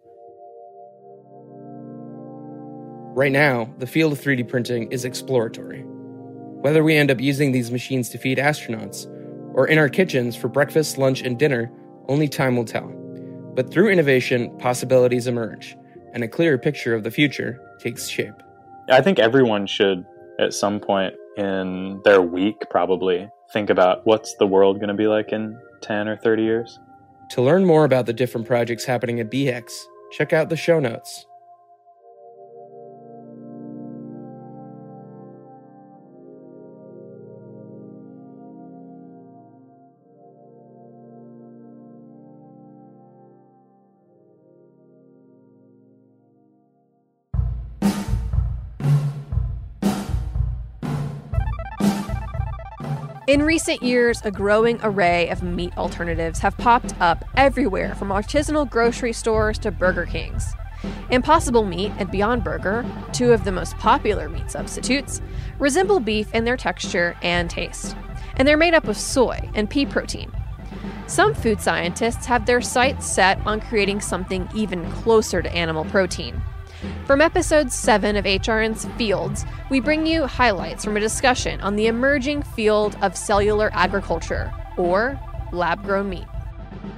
Right 3.16 3.31
now, 3.31 3.72
the 3.79 3.87
field 3.87 4.12
of 4.12 4.20
3D 4.20 4.48
printing 4.48 4.90
is 4.90 5.05
exploratory. 5.05 5.83
Whether 5.83 6.83
we 6.83 6.96
end 6.96 7.11
up 7.11 7.20
using 7.20 7.53
these 7.53 7.70
machines 7.70 8.09
to 8.09 8.18
feed 8.18 8.38
astronauts 8.38 9.07
or 9.55 9.68
in 9.68 9.79
our 9.79 9.88
kitchens 9.88 10.35
for 10.35 10.48
breakfast, 10.48 10.98
lunch, 10.98 11.22
and 11.22 11.38
dinner, 11.38 11.70
only 12.09 12.27
time 12.27 12.57
will 12.57 12.64
tell. 12.64 12.88
But 13.55 13.70
through 13.70 13.90
innovation, 13.90 14.50
possibilities 14.59 15.29
emerge, 15.29 15.77
and 16.12 16.24
a 16.24 16.29
clearer 16.29 16.59
picture 16.59 16.92
of 16.92 17.05
the 17.05 17.11
future 17.12 17.61
takes 17.79 18.09
shape. 18.09 18.35
I 18.90 19.00
think 19.00 19.20
everyone 19.20 19.68
should, 19.68 20.05
at 20.40 20.53
some 20.53 20.81
point, 20.81 21.14
in 21.37 22.01
their 22.05 22.23
week 22.23 22.57
probably 22.70 23.29
think 23.53 23.70
about 23.70 24.07
what's 24.07 24.35
the 24.37 24.47
world 24.47 24.77
going 24.77 24.88
to 24.88 24.94
be 24.94 25.07
like 25.07 25.33
in 25.33 25.59
10 25.81 26.09
or 26.09 26.16
30 26.16 26.42
years. 26.42 26.79
To 27.31 27.42
learn 27.42 27.64
more 27.64 27.85
about 27.85 28.07
the 28.07 28.12
different 28.12 28.47
projects 28.47 28.85
happening 28.85 29.20
at 29.20 29.31
BeeHex, 29.31 29.73
check 30.12 30.33
out 30.33 30.49
the 30.49 30.57
show 30.57 30.81
notes. 30.81 31.27
In 53.26 53.42
recent 53.42 53.82
years, 53.82 54.20
a 54.22 54.30
growing 54.30 54.78
array 54.82 55.30
of 55.30 55.42
meat 55.42 55.74
alternatives 55.78 56.40
have 56.40 56.58
popped 56.58 56.92
up 57.00 57.24
everywhere 57.38 57.94
from 57.94 58.10
artisanal 58.10 58.68
grocery 58.68 59.14
stores 59.14 59.58
to 59.60 59.70
Burger 59.70 60.04
Kings. 60.04 60.52
Impossible 61.08 61.64
Meat 61.64 61.90
and 61.96 62.10
Beyond 62.10 62.44
Burger, 62.44 62.84
two 63.14 63.32
of 63.32 63.44
the 63.44 63.52
most 63.52 63.78
popular 63.78 64.28
meat 64.28 64.50
substitutes, 64.50 65.22
resemble 65.58 66.00
beef 66.00 66.34
in 66.34 66.44
their 66.44 66.58
texture 66.58 67.16
and 67.22 67.48
taste, 67.48 67.96
and 68.37 68.46
they're 68.46 68.58
made 68.58 68.74
up 68.74 68.88
of 68.88 68.98
soy 68.98 69.48
and 69.54 69.70
pea 69.70 69.87
protein. 69.87 70.30
Some 71.06 71.32
food 71.32 71.62
scientists 71.62 72.26
have 72.26 72.44
their 72.44 72.60
sights 72.60 73.06
set 73.06 73.38
on 73.46 73.58
creating 73.58 74.02
something 74.02 74.46
even 74.54 74.90
closer 74.92 75.40
to 75.40 75.54
animal 75.54 75.87
protein. 75.87 76.42
From 77.07 77.20
episode 77.20 77.70
7 77.70 78.16
of 78.16 78.25
HRN's 78.25 78.87
Fields, 78.97 79.44
we 79.70 79.81
bring 79.81 80.07
you 80.07 80.27
highlights 80.27 80.85
from 80.85 80.97
a 80.97 81.01
discussion 81.01 81.61
on 81.61 81.77
the 81.77 81.87
emerging 81.87 82.42
field 82.42 82.97
of 83.03 83.16
cellular 83.16 83.70
agriculture, 83.73 84.53
or 84.77 85.20
lab 85.53 85.85
grown 85.85 86.09
meat. 86.09 86.27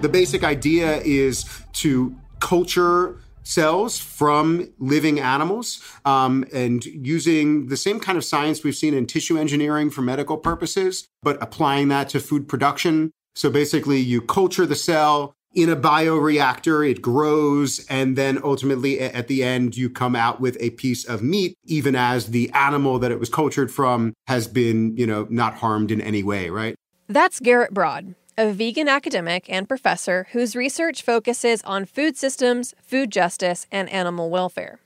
The 0.00 0.08
basic 0.08 0.44
idea 0.44 0.98
is 0.98 1.44
to 1.74 2.14
culture 2.40 3.20
cells 3.46 3.98
from 3.98 4.68
living 4.78 5.20
animals 5.20 5.80
um, 6.04 6.44
and 6.52 6.84
using 6.84 7.68
the 7.68 7.76
same 7.76 8.00
kind 8.00 8.18
of 8.18 8.24
science 8.24 8.64
we've 8.64 8.74
seen 8.74 8.92
in 8.92 9.06
tissue 9.06 9.38
engineering 9.38 9.88
for 9.88 10.02
medical 10.02 10.36
purposes, 10.36 11.06
but 11.22 11.40
applying 11.40 11.88
that 11.88 12.08
to 12.08 12.20
food 12.20 12.48
production. 12.48 13.12
So 13.36 13.50
basically, 13.50 14.00
you 14.00 14.20
culture 14.20 14.66
the 14.66 14.74
cell, 14.74 15.35
in 15.56 15.70
a 15.70 15.74
bioreactor, 15.74 16.88
it 16.88 17.00
grows, 17.00 17.84
and 17.88 18.14
then 18.14 18.38
ultimately 18.44 19.00
at 19.00 19.26
the 19.26 19.42
end, 19.42 19.74
you 19.74 19.88
come 19.88 20.14
out 20.14 20.38
with 20.38 20.58
a 20.60 20.70
piece 20.70 21.04
of 21.04 21.22
meat, 21.22 21.56
even 21.64 21.96
as 21.96 22.26
the 22.26 22.50
animal 22.52 22.98
that 22.98 23.10
it 23.10 23.18
was 23.18 23.30
cultured 23.30 23.72
from 23.72 24.12
has 24.28 24.46
been, 24.46 24.94
you 24.98 25.06
know, 25.06 25.26
not 25.30 25.54
harmed 25.54 25.90
in 25.90 26.02
any 26.02 26.22
way, 26.22 26.50
right? 26.50 26.76
That's 27.08 27.40
Garrett 27.40 27.72
Broad, 27.72 28.14
a 28.36 28.52
vegan 28.52 28.86
academic 28.86 29.46
and 29.48 29.66
professor 29.66 30.26
whose 30.32 30.54
research 30.54 31.00
focuses 31.00 31.62
on 31.62 31.86
food 31.86 32.18
systems, 32.18 32.74
food 32.82 33.10
justice, 33.10 33.66
and 33.72 33.88
animal 33.88 34.28
welfare. 34.28 34.78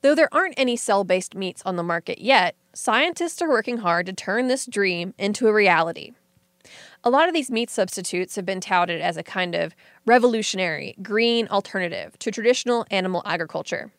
Though 0.00 0.16
there 0.16 0.28
aren't 0.32 0.58
any 0.58 0.74
cell 0.74 1.04
based 1.04 1.36
meats 1.36 1.62
on 1.64 1.76
the 1.76 1.84
market 1.84 2.20
yet, 2.20 2.56
scientists 2.72 3.40
are 3.40 3.48
working 3.48 3.78
hard 3.78 4.06
to 4.06 4.12
turn 4.12 4.48
this 4.48 4.66
dream 4.66 5.14
into 5.16 5.46
a 5.46 5.52
reality. 5.52 6.12
A 7.04 7.10
lot 7.10 7.26
of 7.26 7.34
these 7.34 7.50
meat 7.50 7.68
substitutes 7.68 8.36
have 8.36 8.46
been 8.46 8.60
touted 8.60 9.00
as 9.00 9.16
a 9.16 9.24
kind 9.24 9.56
of 9.56 9.74
revolutionary, 10.06 10.94
green 11.02 11.48
alternative 11.48 12.16
to 12.20 12.30
traditional 12.30 12.86
animal 12.92 13.22
agriculture. 13.26 13.90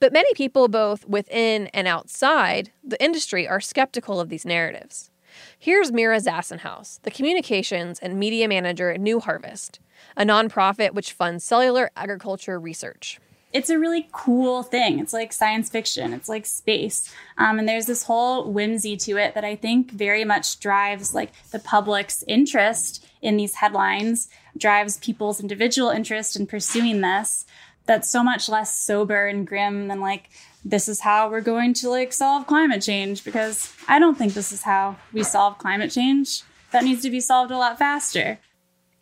But 0.00 0.12
many 0.12 0.34
people, 0.34 0.66
both 0.66 1.08
within 1.08 1.68
and 1.68 1.86
outside 1.86 2.72
the 2.82 3.00
industry, 3.00 3.46
are 3.46 3.60
skeptical 3.60 4.18
of 4.18 4.30
these 4.30 4.44
narratives. 4.44 5.12
Here's 5.60 5.92
Mira 5.92 6.18
Zassenhaus, 6.18 7.00
the 7.02 7.12
communications 7.12 8.00
and 8.00 8.18
media 8.18 8.48
manager 8.48 8.90
at 8.90 9.00
New 9.00 9.20
Harvest, 9.20 9.78
a 10.16 10.24
nonprofit 10.24 10.92
which 10.92 11.12
funds 11.12 11.44
cellular 11.44 11.92
agriculture 11.94 12.58
research 12.58 13.20
it's 13.52 13.70
a 13.70 13.78
really 13.78 14.08
cool 14.12 14.62
thing. 14.62 15.00
It's 15.00 15.12
like 15.12 15.32
science 15.32 15.68
fiction. 15.68 16.12
It's 16.12 16.28
like 16.28 16.46
space. 16.46 17.12
Um, 17.36 17.58
and 17.58 17.68
there's 17.68 17.86
this 17.86 18.04
whole 18.04 18.50
whimsy 18.50 18.96
to 18.98 19.16
it 19.16 19.34
that 19.34 19.44
I 19.44 19.56
think 19.56 19.90
very 19.90 20.24
much 20.24 20.60
drives 20.60 21.14
like 21.14 21.32
the 21.50 21.58
public's 21.58 22.22
interest 22.28 23.04
in 23.20 23.36
these 23.36 23.56
headlines, 23.56 24.28
drives 24.56 24.98
people's 24.98 25.40
individual 25.40 25.90
interest 25.90 26.36
in 26.36 26.46
pursuing 26.46 27.00
this. 27.00 27.44
That's 27.86 28.08
so 28.08 28.22
much 28.22 28.48
less 28.48 28.76
sober 28.76 29.26
and 29.26 29.46
grim 29.46 29.88
than 29.88 30.00
like, 30.00 30.30
this 30.64 30.88
is 30.88 31.00
how 31.00 31.28
we're 31.28 31.40
going 31.40 31.74
to 31.74 31.88
like 31.88 32.12
solve 32.12 32.46
climate 32.46 32.82
change 32.82 33.24
because 33.24 33.74
I 33.88 33.98
don't 33.98 34.16
think 34.16 34.34
this 34.34 34.52
is 34.52 34.62
how 34.62 34.96
we 35.12 35.24
solve 35.24 35.58
climate 35.58 35.90
change. 35.90 36.42
That 36.70 36.84
needs 36.84 37.02
to 37.02 37.10
be 37.10 37.20
solved 37.20 37.50
a 37.50 37.58
lot 37.58 37.78
faster. 37.78 38.38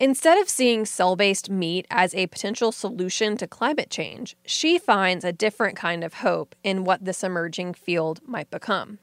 Instead 0.01 0.37
of 0.37 0.47
seeing 0.47 0.85
cell 0.85 1.17
based 1.17 1.49
meat 1.49 1.85
as 1.89 2.15
a 2.15 2.27
potential 2.27 2.71
solution 2.71 3.35
to 3.35 3.45
climate 3.45 3.89
change, 3.89 4.37
she 4.45 4.79
finds 4.79 5.25
a 5.25 5.33
different 5.33 5.75
kind 5.75 6.05
of 6.05 6.15
hope 6.15 6.55
in 6.63 6.85
what 6.85 7.03
this 7.03 7.21
emerging 7.21 7.73
field 7.73 8.21
might 8.25 8.49
become. 8.49 8.99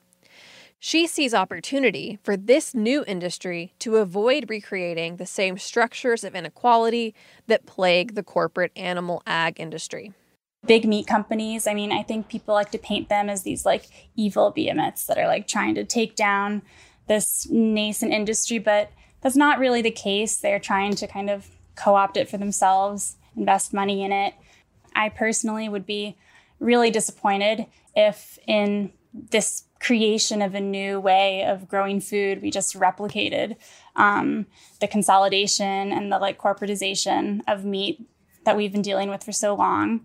She 0.79 1.07
sees 1.07 1.35
opportunity 1.35 2.19
for 2.23 2.35
this 2.35 2.75
new 2.75 3.05
industry 3.07 3.75
to 3.81 3.97
avoid 3.97 4.49
recreating 4.49 5.17
the 5.17 5.27
same 5.27 5.59
structures 5.59 6.25
of 6.25 6.35
inequality 6.35 7.15
that 7.47 7.67
plague 7.67 8.15
the 8.15 8.23
corporate 8.23 8.73
animal 8.75 9.23
ag 9.27 9.61
industry. 9.61 10.15
Big 10.67 10.87
meat 10.89 11.07
companies, 11.07 11.67
I 11.67 11.75
mean, 11.75 11.93
I 11.93 12.03
think 12.03 12.29
people 12.29 12.55
like 12.55 12.71
to 12.71 12.79
paint 12.79 13.11
them 13.11 13.29
as 13.29 13.43
these 13.43 13.67
like 13.67 14.11
evil 14.17 14.51
behemoths 14.51 15.05
that 15.07 15.19
are 15.19 15.27
like 15.27 15.47
trying 15.47 15.75
to 15.75 15.85
take 15.85 16.17
down 16.17 16.63
this 17.07 17.47
nascent 17.51 18.13
industry, 18.13 18.59
but 18.59 18.91
that's 19.27 19.35
not 19.35 19.59
really 19.59 19.83
the 19.83 19.91
case. 19.91 20.37
They're 20.37 20.61
trying 20.61 20.95
to 20.95 21.09
kind 21.09 21.29
of 21.29 21.49
co 21.75 21.97
opt 21.97 22.17
it 22.17 22.29
for 22.29 22.39
themselves, 22.39 23.17
invest 23.37 23.75
money 23.75 24.05
in 24.05 24.13
it. 24.13 24.35
I 24.95 25.09
personally 25.09 25.69
would 25.69 25.85
be 25.85 26.17
really 26.61 26.93
disappointed 26.93 27.67
if, 27.97 28.39
in 28.47 28.93
this 29.13 29.65
creation 29.81 30.43
of 30.43 30.55
a 30.55 30.61
new 30.61 31.01
way 31.01 31.45
of 31.45 31.67
growing 31.67 32.01
food, 32.01 32.41
we 32.41 32.53
just 32.53 32.79
replicated 32.79 33.57
um, 33.97 34.47
the 34.81 34.87
consolidation 34.87 35.91
and 35.91 36.13
the 36.13 36.21
like 36.21 36.39
corporatization 36.39 37.41
of 37.49 37.65
meat 37.65 38.09
that 38.45 38.57
we've 38.57 38.71
been 38.71 38.81
dealing 38.81 39.11
with 39.11 39.25
for 39.25 39.33
so 39.33 39.57
long. 39.57 40.03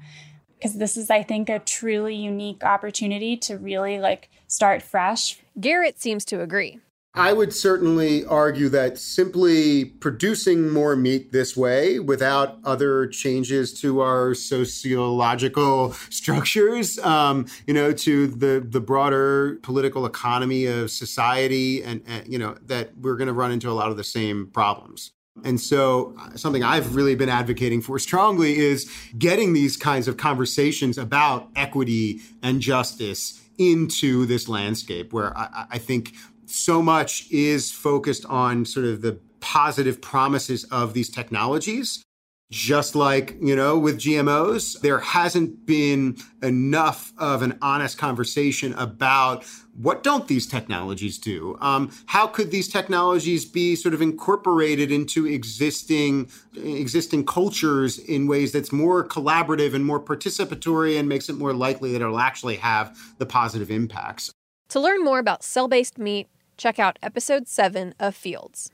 Because 0.58 0.80
this 0.80 0.98
is, 0.98 1.12
I 1.12 1.22
think, 1.22 1.48
a 1.48 1.60
truly 1.60 2.16
unique 2.16 2.64
opportunity 2.64 3.38
to 3.38 3.60
really 3.60 4.00
like 4.00 4.32
start 4.48 4.82
fresh. 4.82 5.38
Garrett 5.60 6.02
seems 6.02 6.26
to 6.26 6.42
agree. 6.42 6.80
I 7.13 7.34
would 7.34 7.54
certainly 7.54 8.24
argue 8.24 8.69
that 8.69 8.97
simply 8.97 9.84
producing 9.84 10.69
more 10.69 10.95
meat 10.95 11.34
this 11.34 11.58
way 11.58 12.00
without 12.00 12.60
other 12.63 13.08
changes 13.08 13.74
to 13.82 14.00
our 14.00 14.34
sociological 14.34 15.91
structures, 16.10 16.97
um, 17.00 17.47
you 17.67 17.74
know, 17.74 17.91
to 17.91 18.28
the, 18.28 18.65
the 18.65 18.80
broader 18.80 19.60
political 19.62 20.06
economy 20.06 20.65
of 20.67 20.89
society, 20.89 21.84
and, 21.84 22.02
and 22.08 22.32
you 22.32 22.39
know, 22.39 22.56
that 22.67 22.97
we're 22.97 23.17
going 23.17 23.28
to 23.28 23.34
run 23.34 23.52
into 23.52 23.69
a 23.69 23.74
lot 23.74 23.91
of 23.91 23.97
the 23.97 24.06
same 24.06 24.47
problems. 24.47 25.12
And 25.43 25.60
so, 25.60 26.15
uh, 26.19 26.36
something 26.36 26.63
I've 26.63 26.95
really 26.95 27.15
been 27.15 27.30
advocating 27.30 27.82
for 27.82 28.00
strongly 28.00 28.58
is 28.58 28.89
getting 29.17 29.52
these 29.52 29.76
kinds 29.76 30.08
of 30.08 30.15
conversations 30.15 30.97
about 30.97 31.50
equity 31.58 32.21
and 32.41 32.62
justice 32.62 33.41
into 33.58 34.26
this 34.26 34.47
landscape 34.47 35.13
where 35.13 35.38
I, 35.38 35.65
I 35.71 35.78
think 35.78 36.13
so 36.52 36.82
much 36.82 37.30
is 37.32 37.72
focused 37.72 38.26
on 38.26 38.66
sort 38.66 38.86
of 38.86 39.02
the 39.02 39.20
positive 39.40 40.02
promises 40.02 40.64
of 40.66 40.94
these 40.94 41.10
technologies. 41.10 42.04
Just 42.52 42.96
like, 42.96 43.38
you 43.42 43.56
know, 43.56 43.80
with 43.80 43.98
GMOs, 43.98 44.82
there 44.82 45.00
hasn't 45.00 45.66
been 45.66 46.18
enough 46.44 47.14
of 47.18 47.42
an 47.44 47.58
honest 47.62 47.98
conversation 47.98 48.74
about 48.74 49.46
what 49.74 50.04
don't 50.04 50.28
these 50.28 50.46
technologies 50.48 51.18
do? 51.18 51.58
Um, 51.62 51.92
how 52.08 52.28
could 52.28 52.52
these 52.52 52.68
technologies 52.68 53.46
be 53.46 53.78
sort 53.78 53.94
of 53.94 54.02
incorporated 54.02 54.92
into 54.92 55.26
existing 55.26 56.30
existing 56.58 57.26
cultures 57.26 57.98
in 57.98 58.28
ways 58.28 58.52
that's 58.52 58.74
more 58.74 59.08
collaborative 59.08 59.74
and 59.74 59.86
more 59.86 60.04
participatory 60.04 61.00
and 61.00 61.08
makes 61.08 61.30
it 61.30 61.38
more 61.38 61.54
likely 61.54 61.94
that 61.94 62.02
it'll 62.02 62.20
actually 62.20 62.58
have 62.58 62.98
the 63.18 63.26
positive 63.26 63.72
impacts? 63.72 64.30
To 64.70 64.80
learn 64.82 65.04
more 65.06 65.20
about 65.20 65.42
cell 65.42 65.70
based 65.70 65.98
meat, 65.98 66.28
check 66.62 66.78
out 66.78 67.00
episode 67.02 67.47
7 67.47 67.95
of 68.00 68.15
Fields. 68.15 68.71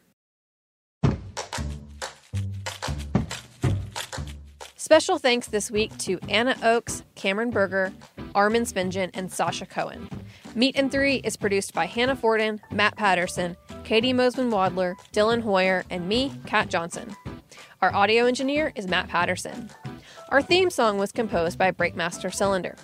Special 4.76 5.18
thanks 5.18 5.48
this 5.48 5.72
week 5.72 5.98
to 6.00 6.20
Anna 6.28 6.58
Oakes, 6.64 7.04
Cameron 7.16 7.50
Berger, 7.50 7.94
Armin 8.36 8.64
Spingen, 8.64 9.10
and 9.14 9.32
Sasha 9.32 9.66
Cohen. 9.66 10.10
Meat 10.54 10.76
and 10.76 10.92
Three 10.92 11.16
is 11.24 11.38
produced 11.38 11.74
by 11.74 11.86
Hannah 11.86 12.16
Forden, 12.16 12.60
Matt 12.72 12.98
Patterson, 12.98 13.56
Katie 13.86 14.14
Mosman 14.14 14.52
Wadler, 14.52 14.96
Dylan 15.14 15.42
Hoyer, 15.42 15.86
and 15.90 16.10
me, 16.10 16.34
Kat 16.46 16.68
Johnson. 16.70 17.16
Our 17.82 17.94
audio 17.96 18.26
engineer 18.26 18.74
is 18.76 18.88
Matt 18.88 19.08
Patterson. 19.08 19.70
Our 20.28 20.42
theme 20.42 20.70
song 20.70 20.98
was 20.98 21.14
composed 21.14 21.58
by 21.58 21.72
Breakmaster 21.72 22.34
Cylinder. 22.34 22.76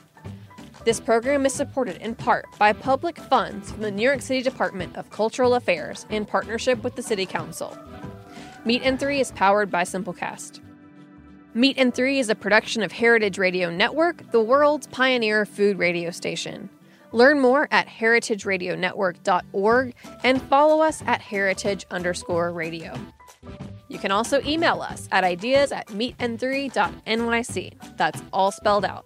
This 0.86 1.00
program 1.00 1.46
is 1.46 1.54
supported 1.54 2.02
in 2.02 2.14
part 2.14 2.46
by 2.60 2.74
public 2.74 3.18
funds 3.18 3.72
from 3.72 3.84
the 3.84 3.92
New 3.92 4.04
York 4.04 4.22
City 4.22 4.42
Department 4.42 4.98
of 4.98 5.10
Cultural 5.10 5.56
Affairs 5.56 6.06
in 6.10 6.26
partnership 6.26 6.84
with 6.84 6.98
the 6.98 7.02
City 7.02 7.26
Council. 7.26 7.78
Meat 8.66 8.82
and 8.84 9.00
3 9.00 9.22
is 9.22 9.32
powered 9.32 9.72
by 9.72 9.84
Simplecast. 9.84 10.60
Meat 11.54 11.78
and 11.78 11.94
3 11.94 12.20
is 12.20 12.30
a 12.30 12.36
production 12.36 12.84
of 12.84 12.92
Heritage 12.92 13.38
Radio 13.38 13.70
Network, 13.70 14.30
the 14.32 14.42
world's 14.42 14.88
pioneer 14.88 15.46
food 15.46 15.78
radio 15.78 16.12
station. 16.12 16.70
Learn 17.14 17.40
more 17.40 17.70
at 17.72 17.88
heritageradionetwork.org 17.88 19.96
and 20.24 20.42
follow 20.42 20.82
us 20.82 21.02
at 21.06 21.22
heritage 21.22 21.86
underscore 21.92 22.52
radio. 22.52 22.94
You 23.88 24.00
can 24.00 24.12
also 24.12 24.42
email 24.42 24.82
us 24.82 25.08
at 25.12 25.24
ideas 25.24 25.72
at 25.72 25.88
meetand3.nyc. 25.88 27.98
That's 27.98 28.22
all 28.34 28.52
spelled 28.52 28.84
out. 28.84 29.06